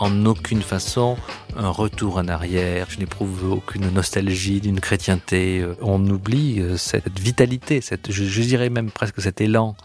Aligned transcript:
en 0.00 0.24
aucune 0.24 0.62
façon 0.62 1.16
un 1.56 1.68
retour 1.68 2.16
en 2.16 2.26
arrière. 2.26 2.88
Je 2.90 2.98
n'éprouve 2.98 3.52
aucune 3.52 3.88
nostalgie 3.90 4.60
d'une 4.60 4.80
chrétienté. 4.80 5.64
On 5.80 6.04
oublie 6.08 6.60
euh, 6.60 6.76
cette 6.76 7.20
vitalité, 7.20 7.80
cette, 7.82 8.10
je, 8.10 8.42
dirais 8.42 8.70
même 8.70 8.90
presque 8.90 9.20
cet 9.20 9.40
élan 9.42 9.76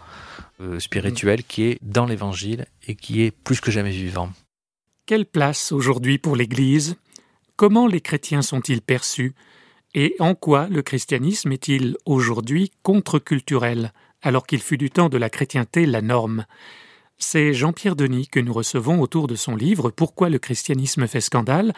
euh, 0.60 0.80
spirituel 0.80 1.44
qui 1.44 1.64
est 1.64 1.78
dans 1.82 2.06
l'Évangile 2.06 2.64
et 2.88 2.94
qui 2.94 3.22
est 3.22 3.30
plus 3.30 3.60
que 3.60 3.70
jamais 3.70 3.90
vivant. 3.90 4.30
Quelle 5.04 5.26
place 5.26 5.70
aujourd'hui 5.70 6.16
pour 6.18 6.34
l'Église? 6.34 6.96
Comment 7.56 7.86
les 7.86 8.00
chrétiens 8.00 8.42
sont-ils 8.42 8.80
perçus? 8.80 9.34
Et 9.94 10.16
en 10.18 10.34
quoi 10.34 10.66
le 10.68 10.82
christianisme 10.82 11.52
est-il 11.52 11.96
aujourd'hui 12.06 12.70
contre-culturel, 12.82 13.92
alors 14.22 14.46
qu'il 14.46 14.60
fut 14.60 14.78
du 14.78 14.90
temps 14.90 15.08
de 15.08 15.18
la 15.18 15.30
chrétienté 15.30 15.84
la 15.84 16.00
norme? 16.00 16.46
C'est 17.18 17.54
Jean-Pierre 17.54 17.96
Denis 17.96 18.28
que 18.28 18.40
nous 18.40 18.52
recevons 18.52 19.00
autour 19.00 19.26
de 19.26 19.34
son 19.34 19.56
livre 19.56 19.90
Pourquoi 19.90 20.28
le 20.28 20.38
christianisme 20.38 21.06
fait 21.06 21.20
scandale, 21.20 21.72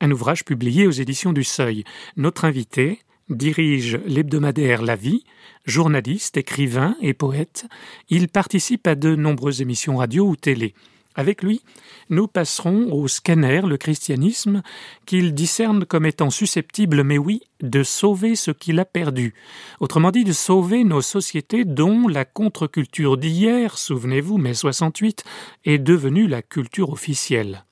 un 0.00 0.10
ouvrage 0.10 0.44
publié 0.44 0.86
aux 0.86 0.92
éditions 0.92 1.32
du 1.32 1.44
Seuil. 1.44 1.84
Notre 2.16 2.44
invité 2.44 3.00
dirige 3.28 3.98
l'hebdomadaire 4.06 4.82
La 4.82 4.96
Vie, 4.96 5.24
journaliste, 5.64 6.36
écrivain 6.36 6.96
et 7.00 7.14
poète. 7.14 7.66
Il 8.08 8.28
participe 8.28 8.86
à 8.86 8.94
de 8.94 9.16
nombreuses 9.16 9.62
émissions 9.62 9.96
radio 9.96 10.26
ou 10.26 10.36
télé. 10.36 10.74
Avec 11.16 11.42
lui, 11.42 11.62
nous 12.10 12.26
passerons 12.26 12.92
au 12.92 13.06
scanner 13.06 13.62
le 13.64 13.76
christianisme 13.76 14.62
qu'il 15.06 15.32
discerne 15.32 15.84
comme 15.84 16.06
étant 16.06 16.30
susceptible, 16.30 17.04
mais 17.04 17.18
oui, 17.18 17.42
de 17.60 17.84
sauver 17.84 18.34
ce 18.34 18.50
qu'il 18.50 18.80
a 18.80 18.84
perdu. 18.84 19.34
Autrement 19.78 20.10
dit, 20.10 20.24
de 20.24 20.32
sauver 20.32 20.82
nos 20.82 21.02
sociétés 21.02 21.64
dont 21.64 22.08
la 22.08 22.24
contre-culture 22.24 23.16
d'hier, 23.16 23.78
souvenez-vous, 23.78 24.38
mai 24.38 24.54
68, 24.54 25.22
est 25.64 25.78
devenue 25.78 26.26
la 26.26 26.42
culture 26.42 26.90
officielle. 26.90 27.64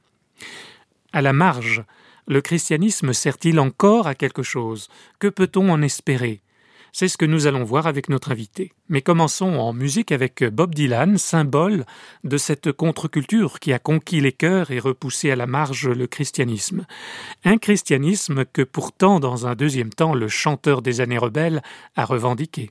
À 1.12 1.20
la 1.20 1.32
marge, 1.32 1.84
le 2.28 2.40
christianisme 2.40 3.12
sert-il 3.12 3.58
encore 3.58 4.06
à 4.06 4.14
quelque 4.14 4.44
chose? 4.44 4.88
Que 5.18 5.26
peut-on 5.28 5.68
en 5.68 5.82
espérer? 5.82 6.42
C'est 6.92 7.08
ce 7.08 7.16
que 7.16 7.24
nous 7.24 7.46
allons 7.46 7.64
voir 7.64 7.86
avec 7.86 8.08
notre 8.08 8.30
invité. 8.30 8.72
Mais 8.88 9.02
commençons 9.02 9.54
en 9.54 9.72
musique 9.72 10.12
avec 10.12 10.44
Bob 10.44 10.74
Dylan, 10.74 11.18
symbole 11.18 11.84
de 12.22 12.36
cette 12.36 12.70
contre-culture 12.72 13.58
qui 13.58 13.72
a 13.72 13.78
conquis 13.78 14.20
les 14.20 14.32
cœurs 14.32 14.70
et 14.70 14.78
repoussé 14.78 15.30
à 15.30 15.36
la 15.36 15.46
marge 15.46 15.88
le 15.88 16.06
christianisme. 16.06 16.86
Un 17.44 17.58
christianisme 17.58 18.44
que 18.44 18.62
pourtant, 18.62 19.20
dans 19.20 19.46
un 19.46 19.54
deuxième 19.54 19.90
temps, 19.90 20.14
le 20.14 20.28
chanteur 20.28 20.82
des 20.82 21.00
années 21.00 21.18
rebelles 21.18 21.62
a 21.96 22.04
revendiqué. 22.04 22.70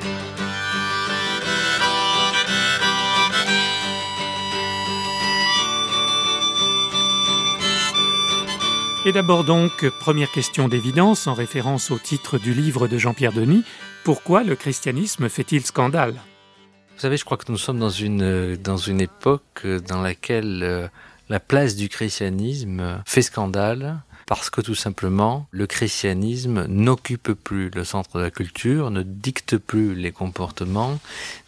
Et 9.03 9.11
d'abord 9.11 9.43
donc, 9.43 9.89
première 9.99 10.31
question 10.31 10.67
d'évidence 10.67 11.25
en 11.25 11.33
référence 11.33 11.89
au 11.89 11.97
titre 11.97 12.37
du 12.37 12.53
livre 12.53 12.87
de 12.87 12.99
Jean-Pierre 12.99 13.33
Denis, 13.33 13.63
pourquoi 14.03 14.43
le 14.43 14.55
christianisme 14.55 15.27
fait-il 15.27 15.65
scandale? 15.65 16.13
Vous 16.13 16.99
savez, 16.99 17.17
je 17.17 17.25
crois 17.25 17.37
que 17.37 17.51
nous 17.51 17.57
sommes 17.57 17.79
dans 17.79 17.89
une, 17.89 18.55
dans 18.57 18.77
une 18.77 19.01
époque 19.01 19.65
dans 19.87 20.03
laquelle 20.03 20.61
euh, 20.61 20.87
la 21.29 21.39
place 21.39 21.75
du 21.75 21.89
christianisme 21.89 23.01
fait 23.07 23.23
scandale 23.23 24.01
parce 24.27 24.51
que 24.51 24.61
tout 24.61 24.75
simplement, 24.75 25.47
le 25.49 25.65
christianisme 25.65 26.67
n'occupe 26.67 27.33
plus 27.33 27.71
le 27.71 27.83
centre 27.83 28.19
de 28.19 28.23
la 28.23 28.31
culture, 28.31 28.91
ne 28.91 29.01
dicte 29.01 29.57
plus 29.57 29.95
les 29.95 30.11
comportements, 30.11 30.99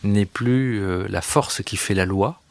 n'est 0.03 0.25
plus 0.25 0.81
euh, 0.81 1.05
la 1.07 1.21
force 1.21 1.61
qui 1.61 1.77
fait 1.77 1.94
la 1.94 2.05
loi, 2.05 2.41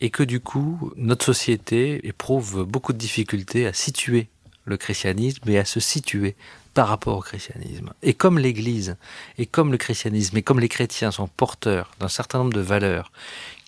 et 0.00 0.10
que 0.10 0.22
du 0.22 0.40
coup, 0.40 0.92
notre 0.96 1.26
société 1.26 2.06
éprouve 2.06 2.64
beaucoup 2.64 2.92
de 2.92 2.98
difficultés 2.98 3.66
à 3.66 3.72
situer 3.72 4.28
le 4.64 4.76
christianisme 4.76 5.48
et 5.48 5.58
à 5.58 5.64
se 5.64 5.80
situer 5.80 6.36
par 6.74 6.88
rapport 6.88 7.18
au 7.18 7.20
christianisme. 7.20 7.92
Et 8.02 8.14
comme 8.14 8.38
l'Église, 8.38 8.96
et 9.38 9.46
comme 9.46 9.72
le 9.72 9.78
christianisme, 9.78 10.36
et 10.36 10.42
comme 10.42 10.60
les 10.60 10.68
chrétiens 10.68 11.10
sont 11.10 11.26
porteurs 11.26 11.90
d'un 11.98 12.08
certain 12.08 12.38
nombre 12.38 12.52
de 12.52 12.60
valeurs 12.60 13.10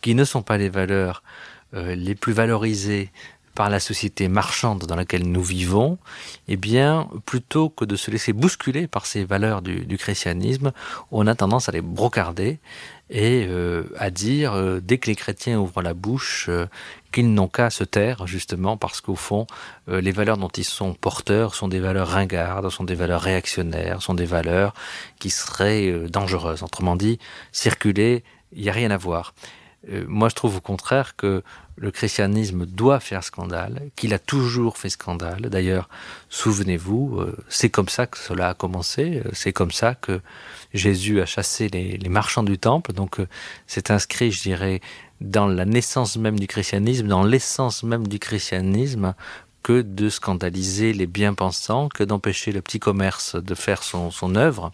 qui 0.01 0.15
ne 0.15 0.25
sont 0.25 0.43
pas 0.43 0.57
les 0.57 0.69
valeurs 0.69 1.23
euh, 1.75 1.95
les 1.95 2.15
plus 2.15 2.33
valorisées 2.33 3.11
par 3.55 3.69
la 3.69 3.81
société 3.81 4.29
marchande 4.29 4.87
dans 4.87 4.97
laquelle 4.97 5.31
nous 5.31 5.43
vivons, 5.43 5.99
eh 6.49 6.57
bien, 6.57 7.09
plutôt 7.27 7.69
que 7.69 7.85
de 7.85 7.97
se 7.97 8.11
laisser 8.11 8.33
bousculer 8.33 8.87
par 8.87 9.05
ces 9.05 9.25
valeurs 9.25 9.61
du, 9.61 9.85
du 9.85 9.99
christianisme, 9.99 10.73
on 11.11 11.27
a 11.27 11.35
tendance 11.35 11.69
à 11.69 11.73
les 11.73 11.83
brocarder 11.83 12.61
et 13.15 13.47
euh, 13.47 13.85
à 13.99 14.11
dire, 14.11 14.55
euh, 14.55 14.81
dès 14.81 14.97
que 14.97 15.09
les 15.09 15.15
chrétiens 15.15 15.59
ouvrent 15.59 15.83
la 15.83 15.93
bouche, 15.93 16.47
euh, 16.49 16.65
qu'ils 17.13 17.35
n'ont 17.35 17.47
qu'à 17.47 17.69
se 17.69 17.85
taire, 17.85 18.27
justement, 18.27 18.79
parce 18.79 19.03
qu'au 19.03 19.17
fond, 19.17 19.47
les 19.87 20.13
valeurs 20.13 20.39
dont 20.39 20.49
ils 20.49 20.65
sont 20.65 20.95
porteurs 20.95 21.55
sont 21.55 21.69
des 21.69 21.79
valeurs 21.79 22.09
ringardes, 22.09 22.71
sont 22.71 22.85
des 22.85 22.95
valeurs 22.95 23.21
réactionnaires, 23.21 24.01
sont 24.01 24.15
des 24.15 24.25
valeurs 24.25 24.73
qui 25.19 25.29
seraient 25.29 26.09
dangereuses. 26.09 26.63
Autrement 26.63 26.97
dit, 26.97 27.19
circuler, 27.53 28.25
il 28.53 28.63
n'y 28.63 28.71
a 28.71 28.73
rien 28.73 28.91
à 28.91 28.97
voir. 28.97 29.35
moi, 30.09 30.31
je 30.31 30.35
trouve 30.35 30.57
au 30.57 30.61
contraire 30.63 31.15
que 31.17 31.43
le 31.77 31.91
christianisme 31.91 32.67
doit 32.67 33.01
faire 33.01 33.25
scandale, 33.25 33.91
qu'il 33.97 34.15
a 34.15 34.19
toujours 34.19 34.79
fait 34.79 34.91
scandale. 34.91 35.43
D'ailleurs, 35.43 35.89
souvenez-vous, 36.29 37.23
c'est 37.49 37.71
comme 37.71 37.89
ça 37.89 38.07
que 38.07 38.19
cela 38.19 38.51
a 38.51 38.55
commencé, 38.55 39.23
c'est 39.33 39.53
comme 39.53 39.73
ça 39.73 39.95
que 39.95 40.21
Jésus 40.75 41.21
a 41.21 41.27
chassé 41.27 41.69
les, 41.69 42.09
marchands 42.09 42.43
du 42.43 42.59
temple, 42.59 42.93
donc 42.93 43.21
euh, 43.21 43.29
c'est 43.67 43.91
inscrit, 43.91 44.33
je 44.33 44.43
dirais, 44.43 44.81
dans 45.21 45.47
la 45.47 45.65
naissance 45.65 46.17
même 46.17 46.39
du 46.39 46.47
christianisme, 46.47 47.07
dans 47.07 47.23
l'essence 47.23 47.83
même 47.83 48.07
du 48.09 48.19
christianisme, 48.19 49.15
que 49.63 49.83
de 49.83 50.09
scandaliser 50.09 50.93
les 50.93 51.07
bien-pensants, 51.07 51.89
que 51.89 52.05
d'empêcher 52.05 52.53
le 52.53 52.63
petit 52.63 52.81
commerce 52.81 53.37
de 53.37 53.55
faire 53.55 53.83
son, 53.83 54.35
œuvre. 54.35 54.73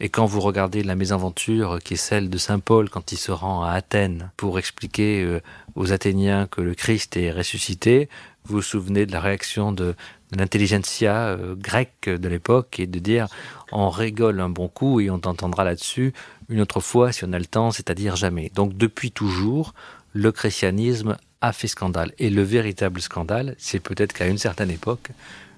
Et 0.00 0.08
quand 0.08 0.26
vous 0.26 0.40
regardez 0.40 0.82
la 0.82 0.94
mésaventure 0.94 1.78
qui 1.82 1.94
est 1.94 1.96
celle 1.96 2.30
de 2.30 2.38
Saint 2.38 2.58
Paul 2.58 2.90
quand 2.90 3.12
il 3.12 3.18
se 3.18 3.32
rend 3.32 3.62
à 3.62 3.70
Athènes 3.70 4.30
pour 4.36 4.58
expliquer 4.58 5.22
euh, 5.22 5.40
aux 5.74 5.92
Athéniens 5.92 6.46
que 6.46 6.60
le 6.60 6.74
Christ 6.74 7.16
est 7.16 7.30
ressuscité, 7.30 8.08
vous 8.44 8.56
vous 8.56 8.62
souvenez 8.62 9.06
de 9.06 9.12
la 9.12 9.20
réaction 9.20 9.70
de, 9.72 9.94
l'intelligentsia 10.36 11.14
euh, 11.14 11.54
grecque 11.54 12.08
de 12.08 12.28
l'époque 12.28 12.80
et 12.80 12.86
de 12.86 12.98
dire 12.98 13.28
on 13.70 13.90
rigole 13.90 14.40
un 14.40 14.48
bon 14.48 14.68
coup 14.68 15.00
et 15.00 15.10
on 15.10 15.18
t'entendra 15.18 15.64
là-dessus 15.64 16.12
une 16.48 16.60
autre 16.60 16.80
fois 16.80 17.12
si 17.12 17.24
on 17.24 17.32
a 17.32 17.38
le 17.38 17.46
temps, 17.46 17.70
c'est-à-dire 17.70 18.16
jamais. 18.16 18.50
Donc 18.54 18.76
depuis 18.76 19.10
toujours, 19.10 19.74
le 20.12 20.32
christianisme 20.32 21.16
a 21.42 21.52
fait 21.52 21.68
scandale. 21.68 22.12
Et 22.18 22.30
le 22.30 22.42
véritable 22.42 23.02
scandale, 23.02 23.54
c'est 23.58 23.80
peut-être 23.80 24.14
qu'à 24.14 24.26
une 24.26 24.38
certaine 24.38 24.70
époque, 24.70 25.10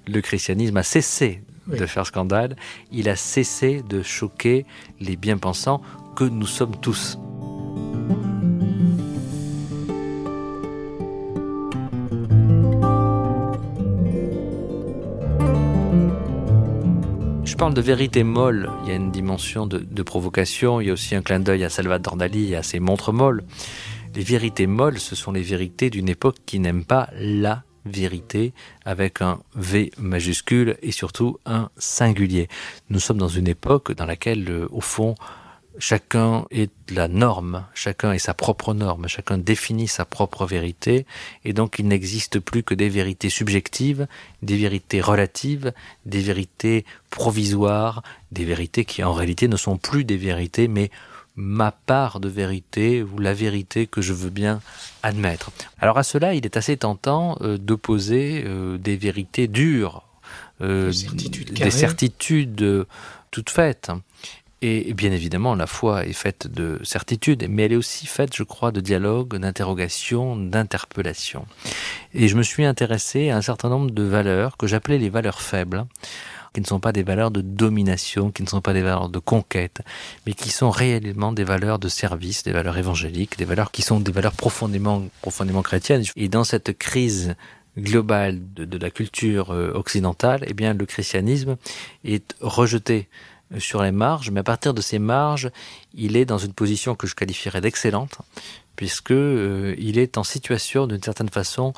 le 0.09 0.21
christianisme 0.21 0.77
a 0.77 0.83
cessé 0.83 1.43
de 1.69 1.87
faire 1.87 2.07
scandale, 2.07 2.57
il 2.93 3.09
a 3.09 3.17
cessé 3.17 3.83
de 3.89 4.03
choquer 4.03 4.67
les 5.01 5.17
bien-pensants 5.17 5.81
que 6.17 6.25
nous 6.25 6.47
sommes 6.47 6.77
tous. 6.81 7.17
je 17.55 17.59
parle 17.59 17.75
de 17.75 17.81
vérité 17.81 18.25
molle, 18.25 18.69
il 18.83 18.89
y 18.89 18.93
a 18.93 18.97
une 18.97 19.13
dimension 19.13 19.65
de, 19.65 20.03
provocation, 20.03 20.81
il 20.81 20.89
y 20.89 20.91
a 20.91 20.93
aussi 20.93 21.15
un 21.15 21.23
clin 21.23 21.39
d'œil 21.39 21.63
à 21.63 21.71
Salvador 21.71 22.17
Dali 22.17 22.53
et 22.53 22.57
à 22.57 22.65
ses 22.65 22.81
montres 22.81 23.13
molles. 23.13 23.45
Les 24.15 24.23
vérités 24.23 24.67
molles, 24.67 25.01
ce 25.01 25.17
sont 25.17 25.33
les 25.33 25.43
vérités 25.43 25.91
d'une 25.91 26.09
époque 26.09 26.37
qui 26.47 26.61
n'aime 26.61 26.85
pas 26.85 27.09
la 27.15 27.65
vérité 27.85 28.53
avec 28.85 29.21
un 29.21 29.41
V 29.57 29.91
majuscule 29.99 30.77
et 30.83 30.93
surtout 30.93 31.39
un 31.45 31.69
singulier. 31.77 32.49
Nous 32.91 33.01
sommes 33.01 33.19
dans 33.19 33.29
une 33.29 33.49
époque 33.49 33.93
dans 33.93 34.07
laquelle, 34.07 34.49
euh, 34.49 34.69
au 34.71 34.81
fond, 34.81 35.15
Chacun 35.79 36.45
est 36.53 36.71
la 36.93 37.09
norme, 37.09 37.67
chacun 37.75 38.13
est 38.13 38.21
sa 38.21 38.33
propre 38.33 38.75
norme, 38.75 39.09
chacun 39.09 39.39
définit 39.39 39.89
sa 39.89 40.05
propre 40.05 40.47
vérité, 40.47 41.05
et 41.45 41.53
donc 41.53 41.81
il 41.81 41.89
n'existe 41.89 42.39
plus 42.39 42.63
que 42.63 42.75
des 42.75 42.89
vérités 42.89 43.29
subjectives, 43.29 44.07
des 44.43 44.57
vérités 44.57 45.01
relatives, 45.01 45.73
des 46.07 46.21
vérités 46.21 46.85
provisoires, 47.11 48.05
des 48.31 48.45
vérités 48.45 48.85
qui 48.85 49.03
en 49.03 49.13
réalité 49.13 49.49
ne 49.49 49.57
sont 49.57 49.77
plus 49.77 50.05
des 50.05 50.17
vérités, 50.17 50.69
mais 50.69 50.93
ma 51.37 51.73
part 51.73 52.21
de 52.21 52.29
vérité 52.29 53.03
ou 53.03 53.19
la 53.19 53.35
vérité 53.35 53.87
que 53.87 54.01
je 54.01 54.13
veux 54.13 54.31
bien 54.31 54.61
admettre. 55.03 55.51
Alors 55.81 55.99
à 55.99 56.03
cela, 56.03 56.35
il 56.35 56.45
est 56.45 56.57
assez 56.57 56.77
tentant 56.77 57.37
euh, 57.41 57.59
d'opposer 57.59 58.45
euh, 58.47 58.79
des 58.79 58.97
vérités 58.97 59.49
dures, 59.49 60.05
euh, 60.61 60.93
des 61.53 61.71
certitudes 61.71 62.87
toutes 63.31 63.51
faites. 63.51 63.91
Et 64.63 64.95
bien 64.95 65.13
évidemment, 65.13 65.55
la 65.55 65.67
foi 65.67 66.07
est 66.07 66.15
faite 66.15 66.47
de 66.47 66.81
certitudes, 66.85 67.45
mais 67.51 67.65
elle 67.65 67.73
est 67.73 67.77
aussi 67.77 68.07
faite, 68.07 68.35
je 68.35 68.45
crois, 68.45 68.73
de 68.73 68.81
dialogue, 68.81 69.37
d'interrogation, 69.37 70.37
d'interpellation. 70.37 71.45
Et 72.15 72.29
je 72.29 72.37
me 72.37 72.43
suis 72.43 72.65
intéressé 72.65 73.29
à 73.29 73.37
un 73.37 73.43
certain 73.43 73.69
nombre 73.69 73.91
de 73.91 74.03
valeurs 74.03 74.57
que 74.57 74.67
j'appelais 74.67 74.97
les 74.97 75.11
valeurs 75.11 75.43
faibles 75.43 75.85
qui 76.55 76.61
ne 76.61 76.67
sont 76.67 76.81
pas 76.81 76.93
des 76.93 77.03
valeurs 77.03 77.33
de 77.33 77.41
domination, 77.41 78.31
qui 78.31 78.43
ne 78.43 78.49
sont 78.49 78.61
pas 78.61 78.73
des 78.73 78.81
valeurs 78.81 79.09
de 79.09 79.19
conquête, 79.19 79.83
mais 80.25 80.33
qui 80.33 80.51
sont 80.51 80.71
réellement 80.71 81.33
des 81.33 81.45
valeurs 81.45 81.79
de 81.79 81.89
service, 81.89 82.45
des 82.45 82.53
valeurs 82.53 82.79
évangéliques, 82.79 83.37
des 83.37 83.45
valeurs 83.45 83.73
qui 83.73 83.83
sont 83.83 84.01
des 84.01 84.12
valeurs 84.12 84.33
profondément, 84.33 85.03
profondément 85.21 85.62
chrétiennes. 85.62 86.05
Et 86.17 86.29
dans 86.29 86.45
cette 86.45 86.79
crise 86.79 87.35
globale 87.77 88.39
de, 88.55 88.79
la 88.79 88.91
culture 88.91 89.51
euh, 89.51 89.73
occidentale, 89.75 90.45
eh 90.47 90.55
bien, 90.55 90.75
le 90.75 90.87
christianisme 90.87 91.56
est 92.05 92.37
rejeté 92.41 93.09
sur 93.59 93.83
les 93.83 93.91
marges, 93.93 94.31
mais 94.31 94.41
à 94.41 94.45
partir 94.45 94.75
de 94.75 94.81
ces 94.81 95.01
marges, 95.01 95.51
il 95.93 96.17
est 96.17 96.25
dans 96.25 96.39
une 96.39 96.53
position 96.53 96.95
que 96.95 97.09
je 97.09 97.17
qualifierais 97.17 97.61
d'excellente, 97.61 98.19
puisque 98.77 99.11
euh, 99.11 99.75
il 99.77 99.99
est 99.99 100.19
en 100.19 100.25
situation 100.25 100.87
d'une 100.87 101.03
certaine 101.03 101.29
façon 101.29 101.73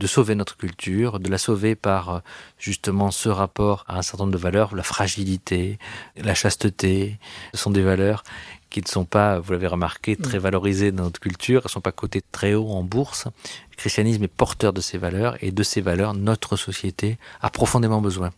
de 0.00 0.06
sauver 0.06 0.34
notre 0.34 0.56
culture, 0.56 1.20
de 1.20 1.28
la 1.28 1.36
sauver 1.36 1.74
par 1.76 2.08
euh, 2.08 2.18
justement 2.58 3.10
ce 3.10 3.28
rapport 3.28 3.84
à 3.86 3.98
un 3.98 4.02
certain 4.02 4.24
nombre 4.24 4.32
de 4.32 4.42
valeurs, 4.42 4.74
la 4.74 4.82
fragilité, 4.82 5.78
la 6.16 6.34
chasteté, 6.34 7.18
ce 7.52 7.60
sont 7.60 7.70
des 7.70 7.82
valeurs 7.82 8.24
qui 8.70 8.80
ne 8.80 8.86
sont 8.86 9.04
pas, 9.04 9.40
vous 9.40 9.52
l'avez 9.52 9.66
remarqué, 9.66 10.16
très 10.16 10.38
mm. 10.38 10.42
valorisées 10.42 10.92
dans 10.92 11.04
notre 11.04 11.20
culture, 11.20 11.60
elles 11.60 11.66
ne 11.66 11.70
sont 11.70 11.80
pas 11.82 11.92
cotées 11.92 12.22
très 12.32 12.54
haut 12.54 12.70
en 12.70 12.82
bourse. 12.82 13.26
Le 13.72 13.76
christianisme 13.76 14.24
est 14.24 14.28
porteur 14.28 14.72
de 14.72 14.80
ces 14.80 14.96
valeurs 14.96 15.36
et 15.42 15.50
de 15.50 15.62
ces 15.62 15.82
valeurs, 15.82 16.14
notre 16.14 16.56
société 16.56 17.18
a 17.42 17.50
profondément 17.50 18.00
besoin. 18.00 18.30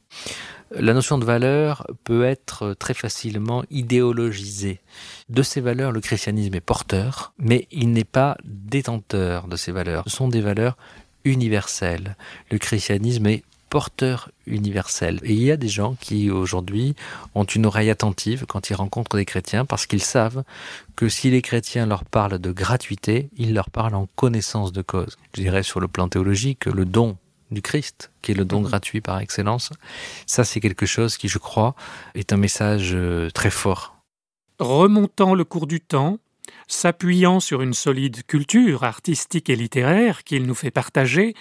La 0.74 0.94
notion 0.94 1.18
de 1.18 1.24
valeur 1.24 1.86
peut 2.02 2.24
être 2.24 2.72
très 2.74 2.94
facilement 2.94 3.62
idéologisée. 3.70 4.80
De 5.28 5.42
ces 5.42 5.60
valeurs, 5.60 5.92
le 5.92 6.00
christianisme 6.00 6.54
est 6.54 6.60
porteur, 6.60 7.34
mais 7.38 7.68
il 7.70 7.92
n'est 7.92 8.04
pas 8.04 8.38
détenteur 8.44 9.48
de 9.48 9.56
ces 9.56 9.70
valeurs. 9.70 10.04
Ce 10.06 10.16
sont 10.16 10.28
des 10.28 10.40
valeurs 10.40 10.78
universelles. 11.24 12.16
Le 12.50 12.58
christianisme 12.58 13.26
est 13.26 13.42
porteur 13.72 14.30
universel. 14.46 15.18
Et 15.22 15.32
il 15.32 15.42
y 15.42 15.50
a 15.50 15.56
des 15.56 15.68
gens 15.68 15.96
qui 15.98 16.30
aujourd'hui 16.30 16.94
ont 17.34 17.44
une 17.44 17.64
oreille 17.64 17.88
attentive 17.88 18.44
quand 18.46 18.68
ils 18.68 18.74
rencontrent 18.74 19.16
des 19.16 19.24
chrétiens 19.24 19.64
parce 19.64 19.86
qu'ils 19.86 20.02
savent 20.02 20.44
que 20.94 21.08
si 21.08 21.30
les 21.30 21.40
chrétiens 21.40 21.86
leur 21.86 22.04
parlent 22.04 22.38
de 22.38 22.52
gratuité, 22.52 23.30
ils 23.38 23.54
leur 23.54 23.70
parlent 23.70 23.94
en 23.94 24.08
connaissance 24.14 24.72
de 24.72 24.82
cause. 24.82 25.16
Je 25.34 25.40
dirais 25.40 25.62
sur 25.62 25.80
le 25.80 25.88
plan 25.88 26.08
théologique, 26.08 26.66
le 26.66 26.84
don 26.84 27.16
du 27.50 27.62
Christ, 27.62 28.10
qui 28.20 28.32
est 28.32 28.34
le 28.34 28.44
don 28.44 28.60
mhm. 28.60 28.66
gratuit 28.66 29.00
par 29.00 29.20
excellence. 29.20 29.70
Ça, 30.26 30.44
c'est 30.44 30.60
quelque 30.60 30.84
chose 30.84 31.16
qui, 31.16 31.28
je 31.28 31.38
crois, 31.38 31.74
est 32.14 32.34
un 32.34 32.36
message 32.36 32.90
euh, 32.92 33.30
très 33.30 33.50
fort. 33.50 33.96
Remontant 34.58 35.34
le 35.34 35.44
cours 35.44 35.66
du 35.66 35.80
temps, 35.80 36.18
s'appuyant 36.66 37.40
sur 37.40 37.62
une 37.62 37.74
solide 37.74 38.24
culture 38.26 38.84
artistique 38.84 39.50
et 39.50 39.56
littéraire 39.56 40.24
qu'il 40.24 40.46
nous 40.46 40.54
fait 40.54 40.70
partager, 40.70 41.34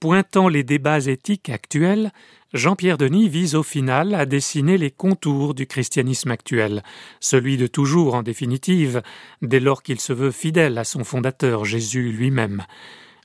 pointant 0.00 0.48
les 0.48 0.64
débats 0.64 1.06
éthiques 1.06 1.50
actuels, 1.50 2.10
Jean-Pierre 2.52 2.98
Denis 2.98 3.28
vise 3.28 3.54
au 3.54 3.62
final 3.62 4.14
à 4.14 4.26
dessiner 4.26 4.76
les 4.76 4.90
contours 4.90 5.54
du 5.54 5.66
christianisme 5.66 6.32
actuel, 6.32 6.82
celui 7.20 7.56
de 7.56 7.68
toujours 7.68 8.14
en 8.14 8.22
définitive, 8.22 9.02
dès 9.40 9.60
lors 9.60 9.84
qu'il 9.84 10.00
se 10.00 10.12
veut 10.12 10.32
fidèle 10.32 10.76
à 10.78 10.84
son 10.84 11.04
fondateur 11.04 11.64
Jésus 11.64 12.10
lui-même. 12.10 12.64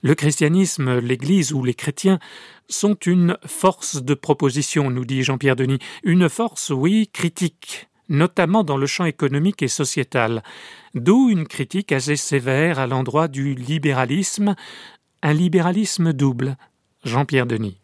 Le 0.03 0.13
christianisme, 0.13 0.99
l'Église 0.99 1.53
ou 1.53 1.63
les 1.63 1.73
chrétiens 1.73 2.19
sont 2.67 2.93
une 2.93 3.37
force 3.47 4.03
de 4.03 4.13
proposition, 4.13 4.91
nous 4.91 5.05
dit 5.05 5.23
Jean-Pierre 5.23 5.55
Denis, 5.55 5.79
une 6.03 6.29
force, 6.29 6.69
oui, 6.69 7.09
critique, 7.11 7.87
notamment 8.09 8.63
dans 8.63 8.77
le 8.77 8.85
champ 8.85 9.05
économique 9.05 9.61
et 9.61 9.67
sociétal, 9.67 10.43
d'où 10.93 11.29
une 11.29 11.47
critique 11.47 11.91
assez 11.91 12.15
sévère 12.15 12.79
à 12.79 12.87
l'endroit 12.87 13.27
du 13.27 13.53
libéralisme, 13.53 14.55
un 15.21 15.33
libéralisme 15.33 16.13
double. 16.13 16.57
Jean-Pierre 17.03 17.45
Denis. 17.45 17.77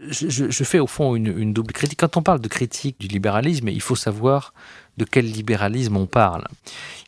Je, 0.00 0.64
fais 0.64 0.78
au 0.78 0.86
fond 0.86 1.16
une, 1.16 1.52
double 1.52 1.72
critique. 1.72 1.98
Quand 1.98 2.16
on 2.16 2.22
parle 2.22 2.40
de 2.40 2.46
critique 2.46 3.00
du 3.00 3.08
libéralisme, 3.08 3.68
il 3.68 3.80
faut 3.80 3.96
savoir 3.96 4.54
de 4.96 5.04
quel 5.04 5.26
libéralisme 5.26 5.96
on 5.96 6.06
parle. 6.06 6.46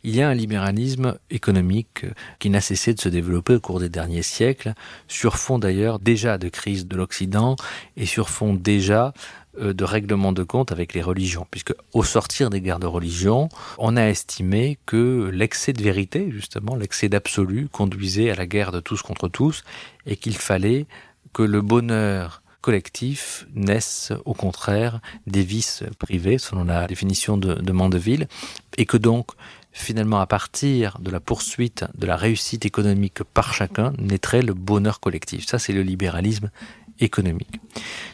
Il 0.02 0.14
y 0.14 0.22
a 0.22 0.28
un 0.28 0.34
libéralisme 0.34 1.16
économique 1.30 2.04
qui 2.40 2.50
n'a 2.50 2.60
cessé 2.60 2.92
de 2.92 3.00
se 3.00 3.08
développer 3.08 3.54
au 3.54 3.60
cours 3.60 3.78
des 3.78 3.88
derniers 3.88 4.22
siècles, 4.22 4.74
sur 5.06 5.36
fond 5.36 5.60
d'ailleurs 5.60 6.00
déjà 6.00 6.36
de 6.36 6.48
crise 6.48 6.88
de 6.88 6.96
l'Occident 6.96 7.54
et 7.96 8.06
sur 8.06 8.28
fond 8.28 8.54
déjà 8.54 9.12
de 9.58 9.84
règlement 9.84 10.32
de 10.32 10.42
compte 10.42 10.72
avec 10.72 10.94
les 10.94 11.02
religions, 11.02 11.46
puisque 11.50 11.74
au 11.92 12.04
sortir 12.04 12.50
des 12.50 12.60
guerres 12.60 12.78
de 12.78 12.86
religion, 12.86 13.48
on 13.78 13.96
a 13.96 14.04
estimé 14.04 14.78
que 14.86 15.30
l'excès 15.32 15.72
de 15.72 15.82
vérité, 15.82 16.30
justement, 16.30 16.76
l'excès 16.76 17.08
d'absolu, 17.08 17.68
conduisait 17.70 18.30
à 18.30 18.36
la 18.36 18.46
guerre 18.46 18.72
de 18.72 18.80
tous 18.80 19.02
contre 19.02 19.28
tous, 19.28 19.64
et 20.06 20.16
qu'il 20.16 20.36
fallait 20.36 20.86
que 21.32 21.42
le 21.42 21.62
bonheur 21.62 22.42
collectif 22.60 23.46
naisse 23.54 24.12
au 24.24 24.34
contraire 24.34 25.00
des 25.26 25.42
vices 25.42 25.82
privés, 25.98 26.38
selon 26.38 26.64
la 26.64 26.86
définition 26.86 27.36
de, 27.36 27.54
de 27.54 27.72
Mandeville, 27.72 28.28
et 28.76 28.86
que 28.86 28.96
donc 28.96 29.32
finalement 29.72 30.20
à 30.20 30.26
partir 30.26 30.98
de 30.98 31.10
la 31.10 31.20
poursuite 31.20 31.84
de 31.96 32.06
la 32.06 32.16
réussite 32.16 32.66
économique 32.66 33.22
par 33.22 33.54
chacun 33.54 33.92
naîtrait 33.98 34.42
le 34.42 34.52
bonheur 34.54 35.00
collectif. 35.00 35.46
Ça 35.46 35.58
c'est 35.58 35.72
le 35.72 35.82
libéralisme 35.82 36.50
économique. 36.98 37.60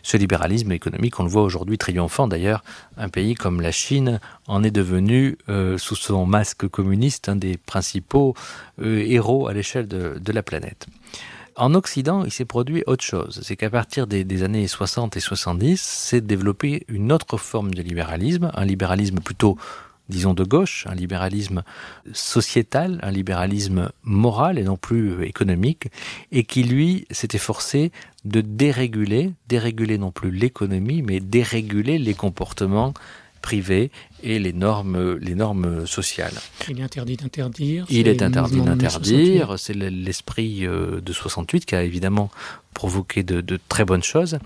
Ce 0.06 0.16
libéralisme 0.16 0.70
économique, 0.70 1.18
on 1.18 1.25
le 1.25 1.28
voit 1.28 1.42
aujourd'hui 1.42 1.78
triomphant 1.78 2.28
d'ailleurs, 2.28 2.62
un 2.96 3.08
pays 3.08 3.34
comme 3.34 3.60
la 3.60 3.72
Chine 3.72 4.20
en 4.46 4.62
est 4.62 4.70
devenu, 4.70 5.36
euh, 5.48 5.78
sous 5.78 5.96
son 5.96 6.26
masque 6.26 6.68
communiste, 6.68 7.28
un 7.28 7.34
des 7.34 7.56
principaux 7.56 8.34
euh, 8.80 9.02
héros 9.04 9.48
à 9.48 9.52
l'échelle 9.52 9.88
de, 9.88 10.32
la 10.32 10.44
planète. 10.44 10.86
En 11.56 11.75
Occident, 11.75 12.22
il 12.25 12.30
s'est 12.30 12.44
produit 12.44 12.84
autre 12.86 13.02
chose. 13.02 13.40
C'est 13.42 13.56
qu'à 13.56 13.68
partir 13.68 14.06
des, 14.06 14.22
des, 14.22 14.44
années 14.44 14.68
60 14.68 15.16
et 15.16 15.20
70, 15.20 15.80
s'est 15.80 16.20
développé 16.20 16.84
une 16.86 17.10
autre 17.10 17.36
forme 17.36 17.75
de 17.75 17.82
libéralisme, 17.82 18.52
un 18.54 18.64
libéralisme 18.64 19.18
plutôt 19.18 19.58
disons 20.08 20.34
de 20.34 20.44
gauche, 20.44 20.86
un 20.88 20.94
libéralisme 20.94 21.62
sociétal, 22.12 23.00
un 23.02 23.10
libéralisme 23.10 23.90
moral 24.04 24.58
et 24.58 24.62
non 24.62 24.76
plus 24.76 25.25
économique, 25.25 25.88
et 26.32 26.44
qui 26.44 26.62
lui 26.62 27.06
s'était 27.10 27.38
forcé 27.38 27.90
de 28.26 28.40
déréguler, 28.40 29.33
déréguler 29.49 29.99
non 29.99 30.11
plus 30.11 30.30
l'économie, 30.30 31.02
mais 31.02 31.21
déréguler 31.21 31.99
les 31.99 32.14
comportements 32.14 32.92
privés 33.47 33.92
et 34.25 34.40
les 34.40 34.52
normes, 34.52 35.18
les 35.18 35.37
normes 35.37 35.87
sociales. 35.87 36.35
Il 36.68 36.80
est 36.80 36.83
interdit 36.83 37.16
d'interdire. 37.16 37.87
Il 37.88 38.09
est 38.09 38.21
interdit 38.21 38.61
d'interdire. 38.61 39.54
C'est 39.56 39.75
l'esprit 39.75 40.66
euh, 40.66 41.00
de 41.00 41.12
68 41.12 41.64
qui 41.64 41.76
a 41.76 41.85
évidemment 41.85 42.28
provoqué 42.75 43.23
de, 43.23 43.40
de 43.40 43.59
très 43.68 43.85
bonnes 43.85 44.02
choses. 44.02 44.38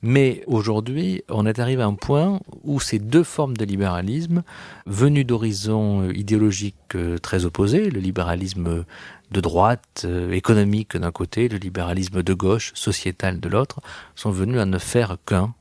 Mais 0.00 0.42
aujourd'hui, 0.46 1.22
on 1.28 1.44
est 1.46 1.58
arrivé 1.58 1.82
à 1.82 1.86
un 1.86 1.94
point 1.94 2.40
où 2.64 2.80
ces 2.80 2.98
deux 2.98 3.24
formes 3.24 3.56
de 3.56 3.64
libéralisme, 3.64 4.42
venues 4.86 5.24
d'horizons 5.24 6.02
euh, 6.02 6.16
idéologiques 6.16 6.94
euh, 6.94 7.18
très 7.18 7.44
opposés, 7.44 7.90
le 7.90 8.00
libéralisme 8.00 8.84
de 9.30 9.40
droite 9.40 10.06
économique 10.30 10.96
d'un 10.96 11.10
côté, 11.10 11.48
le 11.48 11.58
libéralisme 11.58 12.22
de 12.22 12.34
gauche 12.34 12.72
sociétal 12.74 13.40
de 13.40 13.48
l'autre, 13.48 13.80
sont 14.14 14.30
venus 14.30 14.60
à 14.60 14.66
ne 14.66 14.78
faire 14.78 15.16
qu'un. 15.26 15.54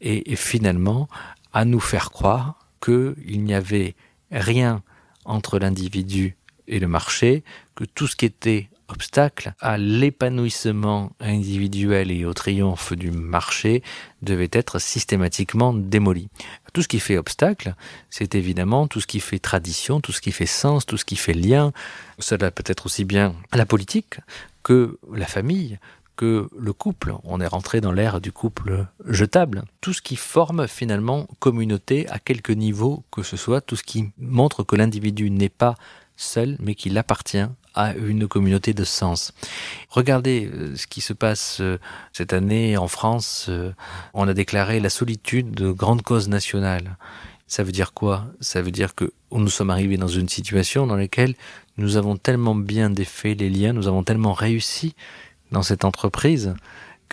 Et, 0.00 0.32
et 0.32 0.36
finalement, 0.36 1.08
à 1.52 1.64
nous 1.64 1.80
faire 1.80 2.10
croire 2.10 2.58
qu'il 2.84 3.42
n'y 3.44 3.54
avait 3.54 3.94
rien 4.30 4.82
entre 5.24 5.58
l'individu 5.58 6.36
et 6.66 6.78
le 6.78 6.88
marché, 6.88 7.44
que 7.74 7.84
tout 7.84 8.06
ce 8.06 8.16
qui 8.16 8.26
était 8.26 8.68
obstacle 8.88 9.54
à 9.60 9.78
l'épanouissement 9.78 11.12
individuel 11.20 12.10
et 12.10 12.24
au 12.24 12.34
triomphe 12.34 12.92
du 12.92 13.10
marché 13.10 13.82
devait 14.22 14.50
être 14.52 14.78
systématiquement 14.78 15.72
démoli. 15.72 16.28
Tout 16.72 16.82
ce 16.82 16.88
qui 16.88 17.00
fait 17.00 17.18
obstacle, 17.18 17.74
c'est 18.10 18.34
évidemment 18.34 18.88
tout 18.88 19.00
ce 19.00 19.06
qui 19.06 19.20
fait 19.20 19.38
tradition, 19.38 20.00
tout 20.00 20.12
ce 20.12 20.20
qui 20.20 20.32
fait 20.32 20.46
sens, 20.46 20.86
tout 20.86 20.96
ce 20.96 21.04
qui 21.04 21.16
fait 21.16 21.34
lien. 21.34 21.72
Cela 22.18 22.50
peut 22.50 22.64
être 22.66 22.86
aussi 22.86 23.04
bien 23.04 23.34
la 23.52 23.66
politique 23.66 24.18
que 24.62 24.98
la 25.12 25.26
famille, 25.26 25.78
que 26.16 26.48
le 26.56 26.72
couple. 26.72 27.14
On 27.24 27.40
est 27.40 27.46
rentré 27.46 27.80
dans 27.80 27.92
l'ère 27.92 28.20
du 28.20 28.32
couple 28.32 28.86
jetable. 29.06 29.64
Tout 29.80 29.92
ce 29.92 30.02
qui 30.02 30.16
forme 30.16 30.66
finalement 30.68 31.26
communauté 31.38 32.08
à 32.08 32.18
quelque 32.18 32.52
niveau 32.52 33.04
que 33.10 33.22
ce 33.22 33.36
soit, 33.36 33.60
tout 33.60 33.76
ce 33.76 33.82
qui 33.82 34.10
montre 34.18 34.62
que 34.62 34.76
l'individu 34.76 35.30
n'est 35.30 35.48
pas 35.48 35.74
seul, 36.16 36.56
mais 36.60 36.74
qu'il 36.74 36.96
appartient 36.98 37.46
à 37.74 37.94
une 37.94 38.28
communauté 38.28 38.72
de 38.72 38.84
sens. 38.84 39.32
Regardez 39.90 40.50
euh, 40.52 40.76
ce 40.76 40.86
qui 40.86 41.00
se 41.00 41.12
passe 41.12 41.58
euh, 41.60 41.78
cette 42.12 42.32
année 42.32 42.76
en 42.76 42.88
France. 42.88 43.46
Euh, 43.48 43.72
on 44.12 44.28
a 44.28 44.34
déclaré 44.34 44.80
la 44.80 44.90
solitude 44.90 45.50
de 45.52 45.70
grande 45.70 46.02
cause 46.02 46.28
nationale. 46.28 46.96
Ça 47.46 47.62
veut 47.62 47.72
dire 47.72 47.92
quoi? 47.92 48.26
Ça 48.40 48.62
veut 48.62 48.70
dire 48.70 48.94
que 48.94 49.12
nous 49.32 49.48
sommes 49.48 49.70
arrivés 49.70 49.96
dans 49.96 50.08
une 50.08 50.28
situation 50.28 50.86
dans 50.86 50.96
laquelle 50.96 51.34
nous 51.76 51.96
avons 51.96 52.16
tellement 52.16 52.54
bien 52.54 52.90
défait 52.90 53.34
les 53.34 53.50
liens, 53.50 53.72
nous 53.72 53.88
avons 53.88 54.04
tellement 54.04 54.32
réussi 54.32 54.94
dans 55.50 55.62
cette 55.62 55.84
entreprise 55.84 56.54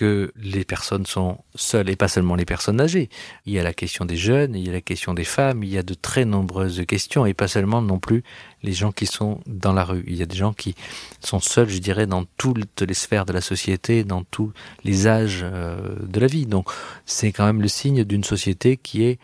que 0.01 0.33
les 0.35 0.65
personnes 0.65 1.05
sont 1.05 1.37
seules 1.53 1.87
et 1.91 1.95
pas 1.95 2.07
seulement 2.07 2.33
les 2.33 2.43
personnes 2.43 2.81
âgées. 2.81 3.07
Il 3.45 3.53
y 3.53 3.59
a 3.59 3.63
la 3.63 3.71
question 3.71 4.03
des 4.03 4.17
jeunes, 4.17 4.55
il 4.55 4.65
y 4.65 4.69
a 4.69 4.71
la 4.71 4.81
question 4.81 5.13
des 5.13 5.23
femmes, 5.23 5.63
il 5.63 5.69
y 5.69 5.77
a 5.77 5.83
de 5.83 5.93
très 5.93 6.25
nombreuses 6.25 6.83
questions 6.87 7.27
et 7.27 7.35
pas 7.35 7.47
seulement 7.47 7.83
non 7.83 7.99
plus 7.99 8.23
les 8.63 8.73
gens 8.73 8.91
qui 8.91 9.05
sont 9.05 9.41
dans 9.45 9.73
la 9.73 9.83
rue. 9.83 10.03
Il 10.07 10.15
y 10.15 10.23
a 10.23 10.25
des 10.25 10.35
gens 10.35 10.53
qui 10.53 10.73
sont 11.19 11.39
seuls, 11.39 11.69
je 11.69 11.77
dirais, 11.77 12.07
dans 12.07 12.25
toutes 12.37 12.81
les 12.81 12.95
sphères 12.95 13.27
de 13.27 13.33
la 13.33 13.41
société, 13.41 14.03
dans 14.03 14.23
tous 14.23 14.53
les 14.83 15.05
âges 15.05 15.41
euh, 15.43 15.95
de 16.01 16.19
la 16.19 16.25
vie. 16.25 16.47
Donc 16.47 16.71
c'est 17.05 17.31
quand 17.31 17.45
même 17.45 17.61
le 17.61 17.67
signe 17.67 18.03
d'une 18.03 18.23
société 18.23 18.77
qui 18.77 19.03
est 19.03 19.19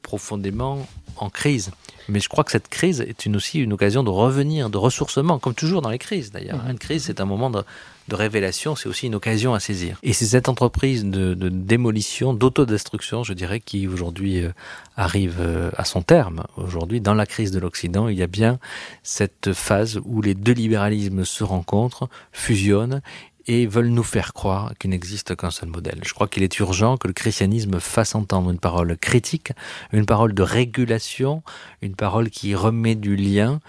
profondément 0.00 0.88
en 1.18 1.28
crise. 1.28 1.72
Mais 2.08 2.20
je 2.20 2.30
crois 2.30 2.42
que 2.42 2.52
cette 2.52 2.68
crise 2.68 3.02
est 3.02 3.26
une 3.26 3.36
aussi 3.36 3.60
une 3.60 3.74
occasion 3.74 4.02
de 4.02 4.08
revenir, 4.08 4.70
de 4.70 4.78
ressourcement, 4.78 5.38
comme 5.38 5.54
toujours 5.54 5.82
dans 5.82 5.90
les 5.90 5.98
crises 5.98 6.30
d'ailleurs. 6.30 6.64
Mmh. 6.64 6.70
Une 6.70 6.78
crise, 6.78 7.04
c'est 7.04 7.20
un 7.20 7.26
moment 7.26 7.50
de, 7.50 7.62
de 8.08 8.14
révélation, 8.14 8.76
c'est 8.76 8.88
aussi 8.88 9.06
une 9.06 9.14
occasion 9.14 9.54
à 9.54 9.60
saisir. 9.60 9.98
Et 10.02 10.12
c'est 10.12 10.26
cette 10.26 10.48
entreprise 10.48 11.04
de, 11.04 11.34
démolition, 11.48 12.34
d'autodestruction, 12.34 13.22
je 13.22 13.32
dirais, 13.32 13.60
qui 13.60 13.86
aujourd'hui 13.86 14.40
euh, 14.40 14.50
arrive 14.96 15.38
euh, 15.40 15.70
à 15.76 15.84
son 15.84 16.02
terme. 16.02 16.44
Aujourd'hui, 16.56 17.00
dans 17.00 17.14
la 17.14 17.26
crise 17.26 17.50
de 17.50 17.58
l'Occident, 17.58 18.08
il 18.08 18.18
y 18.18 18.22
a 18.22 18.26
bien 18.26 18.58
cette 19.02 19.52
phase 19.52 20.00
où 20.04 20.22
les 20.22 20.34
deux 20.34 20.52
libéralismes 20.52 21.24
se 21.24 21.44
rencontrent, 21.44 22.08
fusionnent 22.32 23.02
et 23.46 23.66
veulent 23.66 23.88
nous 23.88 24.02
faire 24.02 24.32
croire 24.32 24.72
qu'il 24.78 24.90
n'existe 24.90 25.34
qu'un 25.36 25.50
seul 25.50 25.68
modèle. 25.68 26.00
Je 26.04 26.14
crois 26.14 26.28
qu'il 26.28 26.42
est 26.42 26.58
urgent 26.58 26.96
que 26.96 27.08
le 27.08 27.12
christianisme 27.12 27.80
fasse 27.80 28.14
entendre 28.14 28.50
une 28.50 28.58
parole 28.58 28.96
critique, 28.96 29.52
une 29.92 30.06
parole 30.06 30.34
de 30.34 30.42
régulation, 30.42 31.42
une 31.80 31.94
parole 31.94 32.30
qui 32.30 32.54
remet 32.54 32.94
du 32.94 33.16
lien. 33.16 33.60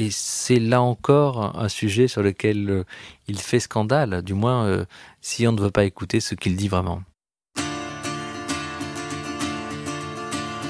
Et 0.00 0.10
c'est 0.12 0.60
là 0.60 0.80
encore 0.80 1.58
un 1.58 1.68
sujet 1.68 2.06
sur 2.06 2.22
lequel 2.22 2.70
euh, 2.70 2.84
il 3.26 3.40
fait 3.40 3.58
scandale, 3.58 4.22
du 4.22 4.32
moins 4.32 4.64
euh, 4.64 4.84
si 5.20 5.44
on 5.48 5.50
ne 5.50 5.60
veut 5.60 5.72
pas 5.72 5.82
écouter 5.82 6.20
ce 6.20 6.36
qu'il 6.36 6.54
dit 6.54 6.68
vraiment. 6.68 7.02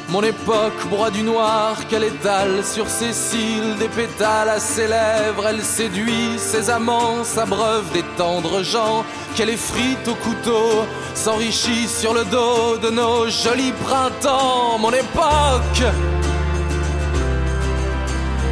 Mon 0.09 0.23
époque 0.23 0.89
broie 0.89 1.11
du 1.11 1.23
noir 1.23 1.87
qu'elle 1.89 2.05
étale 2.05 2.65
sur 2.65 2.89
ses 2.89 3.13
cils, 3.13 3.77
des 3.79 3.89
pétales 3.89 4.49
à 4.49 4.59
ses 4.59 4.89
lèvres, 4.89 5.47
elle 5.47 5.61
séduit 5.61 6.39
ses 6.39 6.71
amants, 6.71 7.23
s'abreuve 7.23 7.93
des 7.93 8.05
tendres 8.17 8.63
gens, 8.63 9.05
qu'elle 9.37 9.51
effrite 9.51 10.09
au 10.09 10.15
couteau, 10.15 10.87
s'enrichit 11.15 11.87
sur 11.87 12.15
le 12.15 12.25
dos 12.25 12.79
de 12.79 12.89
nos 12.89 13.29
jolis 13.29 13.73
printemps. 13.85 14.79
Mon 14.79 14.93
époque, 14.93 15.85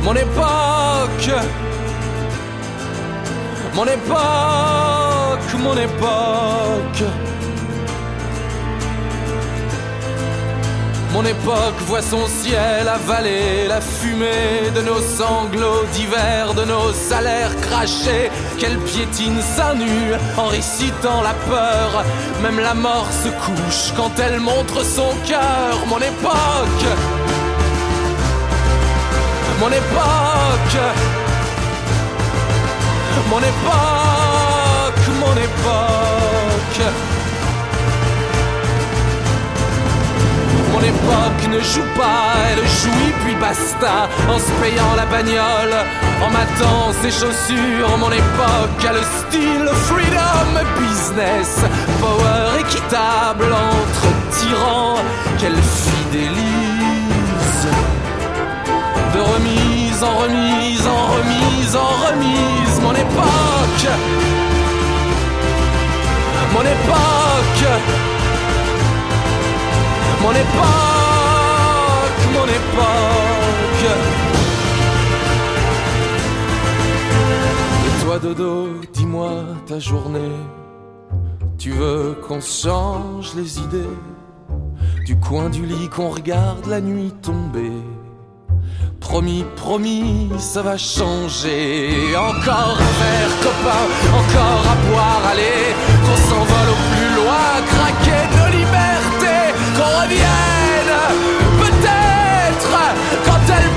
mon 0.07 0.15
époque, 0.15 1.31
mon 3.75 3.85
époque, 3.85 5.55
mon 5.59 5.77
époque. 5.77 7.03
Mon 11.13 11.25
époque 11.25 11.79
voit 11.87 12.03
son 12.03 12.25
ciel 12.29 12.87
avaler 12.87 13.67
la 13.67 13.81
fumée 13.81 14.71
de 14.77 14.83
nos 14.83 15.01
sanglots 15.01 15.85
d'hiver, 15.93 16.55
de 16.55 16.65
nos 16.65 16.93
salaires 16.93 17.57
crachés, 17.63 18.31
qu'elle 18.59 18.79
piétine 18.79 19.41
sa 19.57 19.75
nue 19.75 20.13
en 20.37 20.47
récitant 20.47 21.23
la 21.23 21.35
peur. 21.49 22.05
Même 22.43 22.61
la 22.61 22.75
mort 22.75 23.09
se 23.11 23.29
couche 23.29 23.93
quand 23.97 24.13
elle 24.21 24.39
montre 24.39 24.85
son 24.85 25.11
cœur. 25.27 25.87
Mon 25.89 25.99
époque, 25.99 26.85
mon 29.61 29.69
époque, 29.69 30.79
mon 33.31 33.39
époque, 33.39 35.07
mon 35.21 35.33
époque. 35.33 36.93
Mon 40.73 40.81
époque 40.81 41.49
ne 41.51 41.61
joue 41.61 41.89
pas, 41.97 42.35
elle 42.51 42.59
jouit 42.59 43.13
puis 43.25 43.35
basta. 43.37 44.09
En 44.29 44.39
se 44.39 44.51
payant 44.61 44.95
la 44.95 45.07
bagnole, 45.07 45.77
en 46.23 46.31
matant 46.31 46.93
ses 47.03 47.11
chaussures. 47.11 47.97
Mon 47.99 48.13
époque 48.13 48.85
a 48.89 48.93
le 48.93 49.03
style 49.19 49.69
freedom 49.87 50.67
business 50.79 51.61
Power 52.01 52.61
équitable 52.61 53.53
entre 53.53 54.07
tyrans 54.39 54.99
qu'elle 55.39 55.57
fidélise 55.57 56.57
De 56.63 56.66
remise 59.35 60.03
en 60.03 60.17
remise, 60.25 60.87
en 60.87 61.03
remise, 61.17 61.77
en 61.77 61.93
remise 62.07 62.81
Mon 62.83 62.93
époque 62.93 63.87
Mon 66.55 66.63
époque 66.63 68.17
mon 70.23 70.33
époque, 70.33 70.47
mon 72.35 72.45
époque. 72.45 73.87
Et 77.87 78.05
toi, 78.05 78.19
Dodo, 78.19 78.69
dis-moi 78.93 79.31
ta 79.67 79.79
journée. 79.79 80.37
Tu 81.59 81.71
veux 81.71 82.17
qu'on 82.27 82.41
change 82.41 83.35
les 83.35 83.59
idées 83.61 83.97
du 85.05 85.17
coin 85.17 85.49
du 85.49 85.65
lit 85.65 85.89
qu'on 85.89 86.09
regarde 86.09 86.67
la 86.67 86.81
nuit 86.81 87.13
tomber? 87.23 87.73
Promis, 89.09 89.45
promis, 89.55 90.29
ça 90.37 90.63
va 90.63 90.77
changer. 90.77 92.13
Encore 92.17 92.77
un 92.77 92.93
verre, 93.01 93.35
copain, 93.41 93.85
encore 94.21 94.65
à 94.73 94.77
boire, 94.91 95.23
allez, 95.31 95.75
qu'on 96.05 96.21
s'envole 96.29 96.71
au 96.75 96.79
plus 96.91 97.11
loin, 97.15 97.47
craquer 97.73 98.25
de 98.37 98.45
liberté, 98.59 99.37
qu'on 99.77 99.93
revienne, 100.03 100.95
peut-être, 101.63 102.79
quand 103.25 103.45
elle 103.57 103.71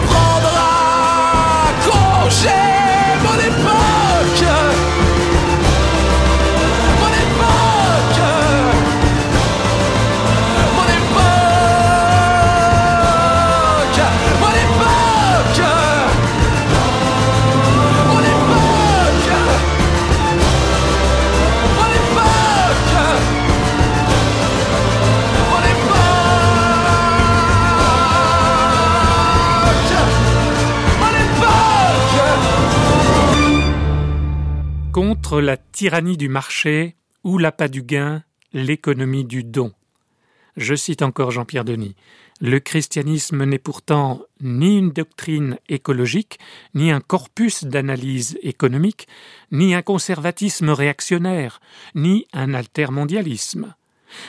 Contre 35.00 35.40
la 35.40 35.56
tyrannie 35.56 36.18
du 36.18 36.28
marché 36.28 36.98
ou 37.24 37.38
l'appât 37.38 37.70
du 37.70 37.84
gain, 37.84 38.22
l'économie 38.52 39.24
du 39.24 39.46
don. 39.46 39.72
Je 40.58 40.76
cite 40.76 41.04
encore 41.04 41.32
Jean-Pierre 41.32 41.64
Denis. 41.64 41.96
Le 42.42 42.60
christianisme 42.60 43.46
n'est 43.46 43.60
pourtant 43.60 44.20
ni 44.42 44.78
une 44.78 44.92
doctrine 44.92 45.58
écologique, 45.70 46.38
ni 46.74 46.92
un 46.92 47.00
corpus 47.00 47.64
d'analyse 47.64 48.38
économique, 48.42 49.08
ni 49.54 49.74
un 49.74 49.82
conservatisme 49.82 50.70
réactionnaire, 50.72 51.62
ni 51.96 52.26
un 52.34 52.54
altermondialisme. 52.54 53.76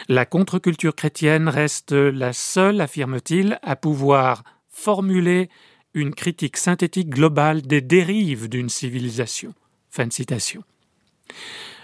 La 0.07 0.25
contre-culture 0.25 0.95
chrétienne 0.95 1.49
reste 1.49 1.91
la 1.91 2.33
seule, 2.33 2.81
affirme-t-il, 2.81 3.59
à 3.63 3.75
pouvoir 3.75 4.45
formuler 4.69 5.51
une 5.95 6.15
critique 6.15 6.57
synthétique 6.57 7.11
globale 7.11 7.63
des 7.63 7.81
dérives 7.81 8.49
d'une 8.49 8.69
civilisation. 8.69 9.53
Fin 9.91 10.09
citation. 10.11 10.63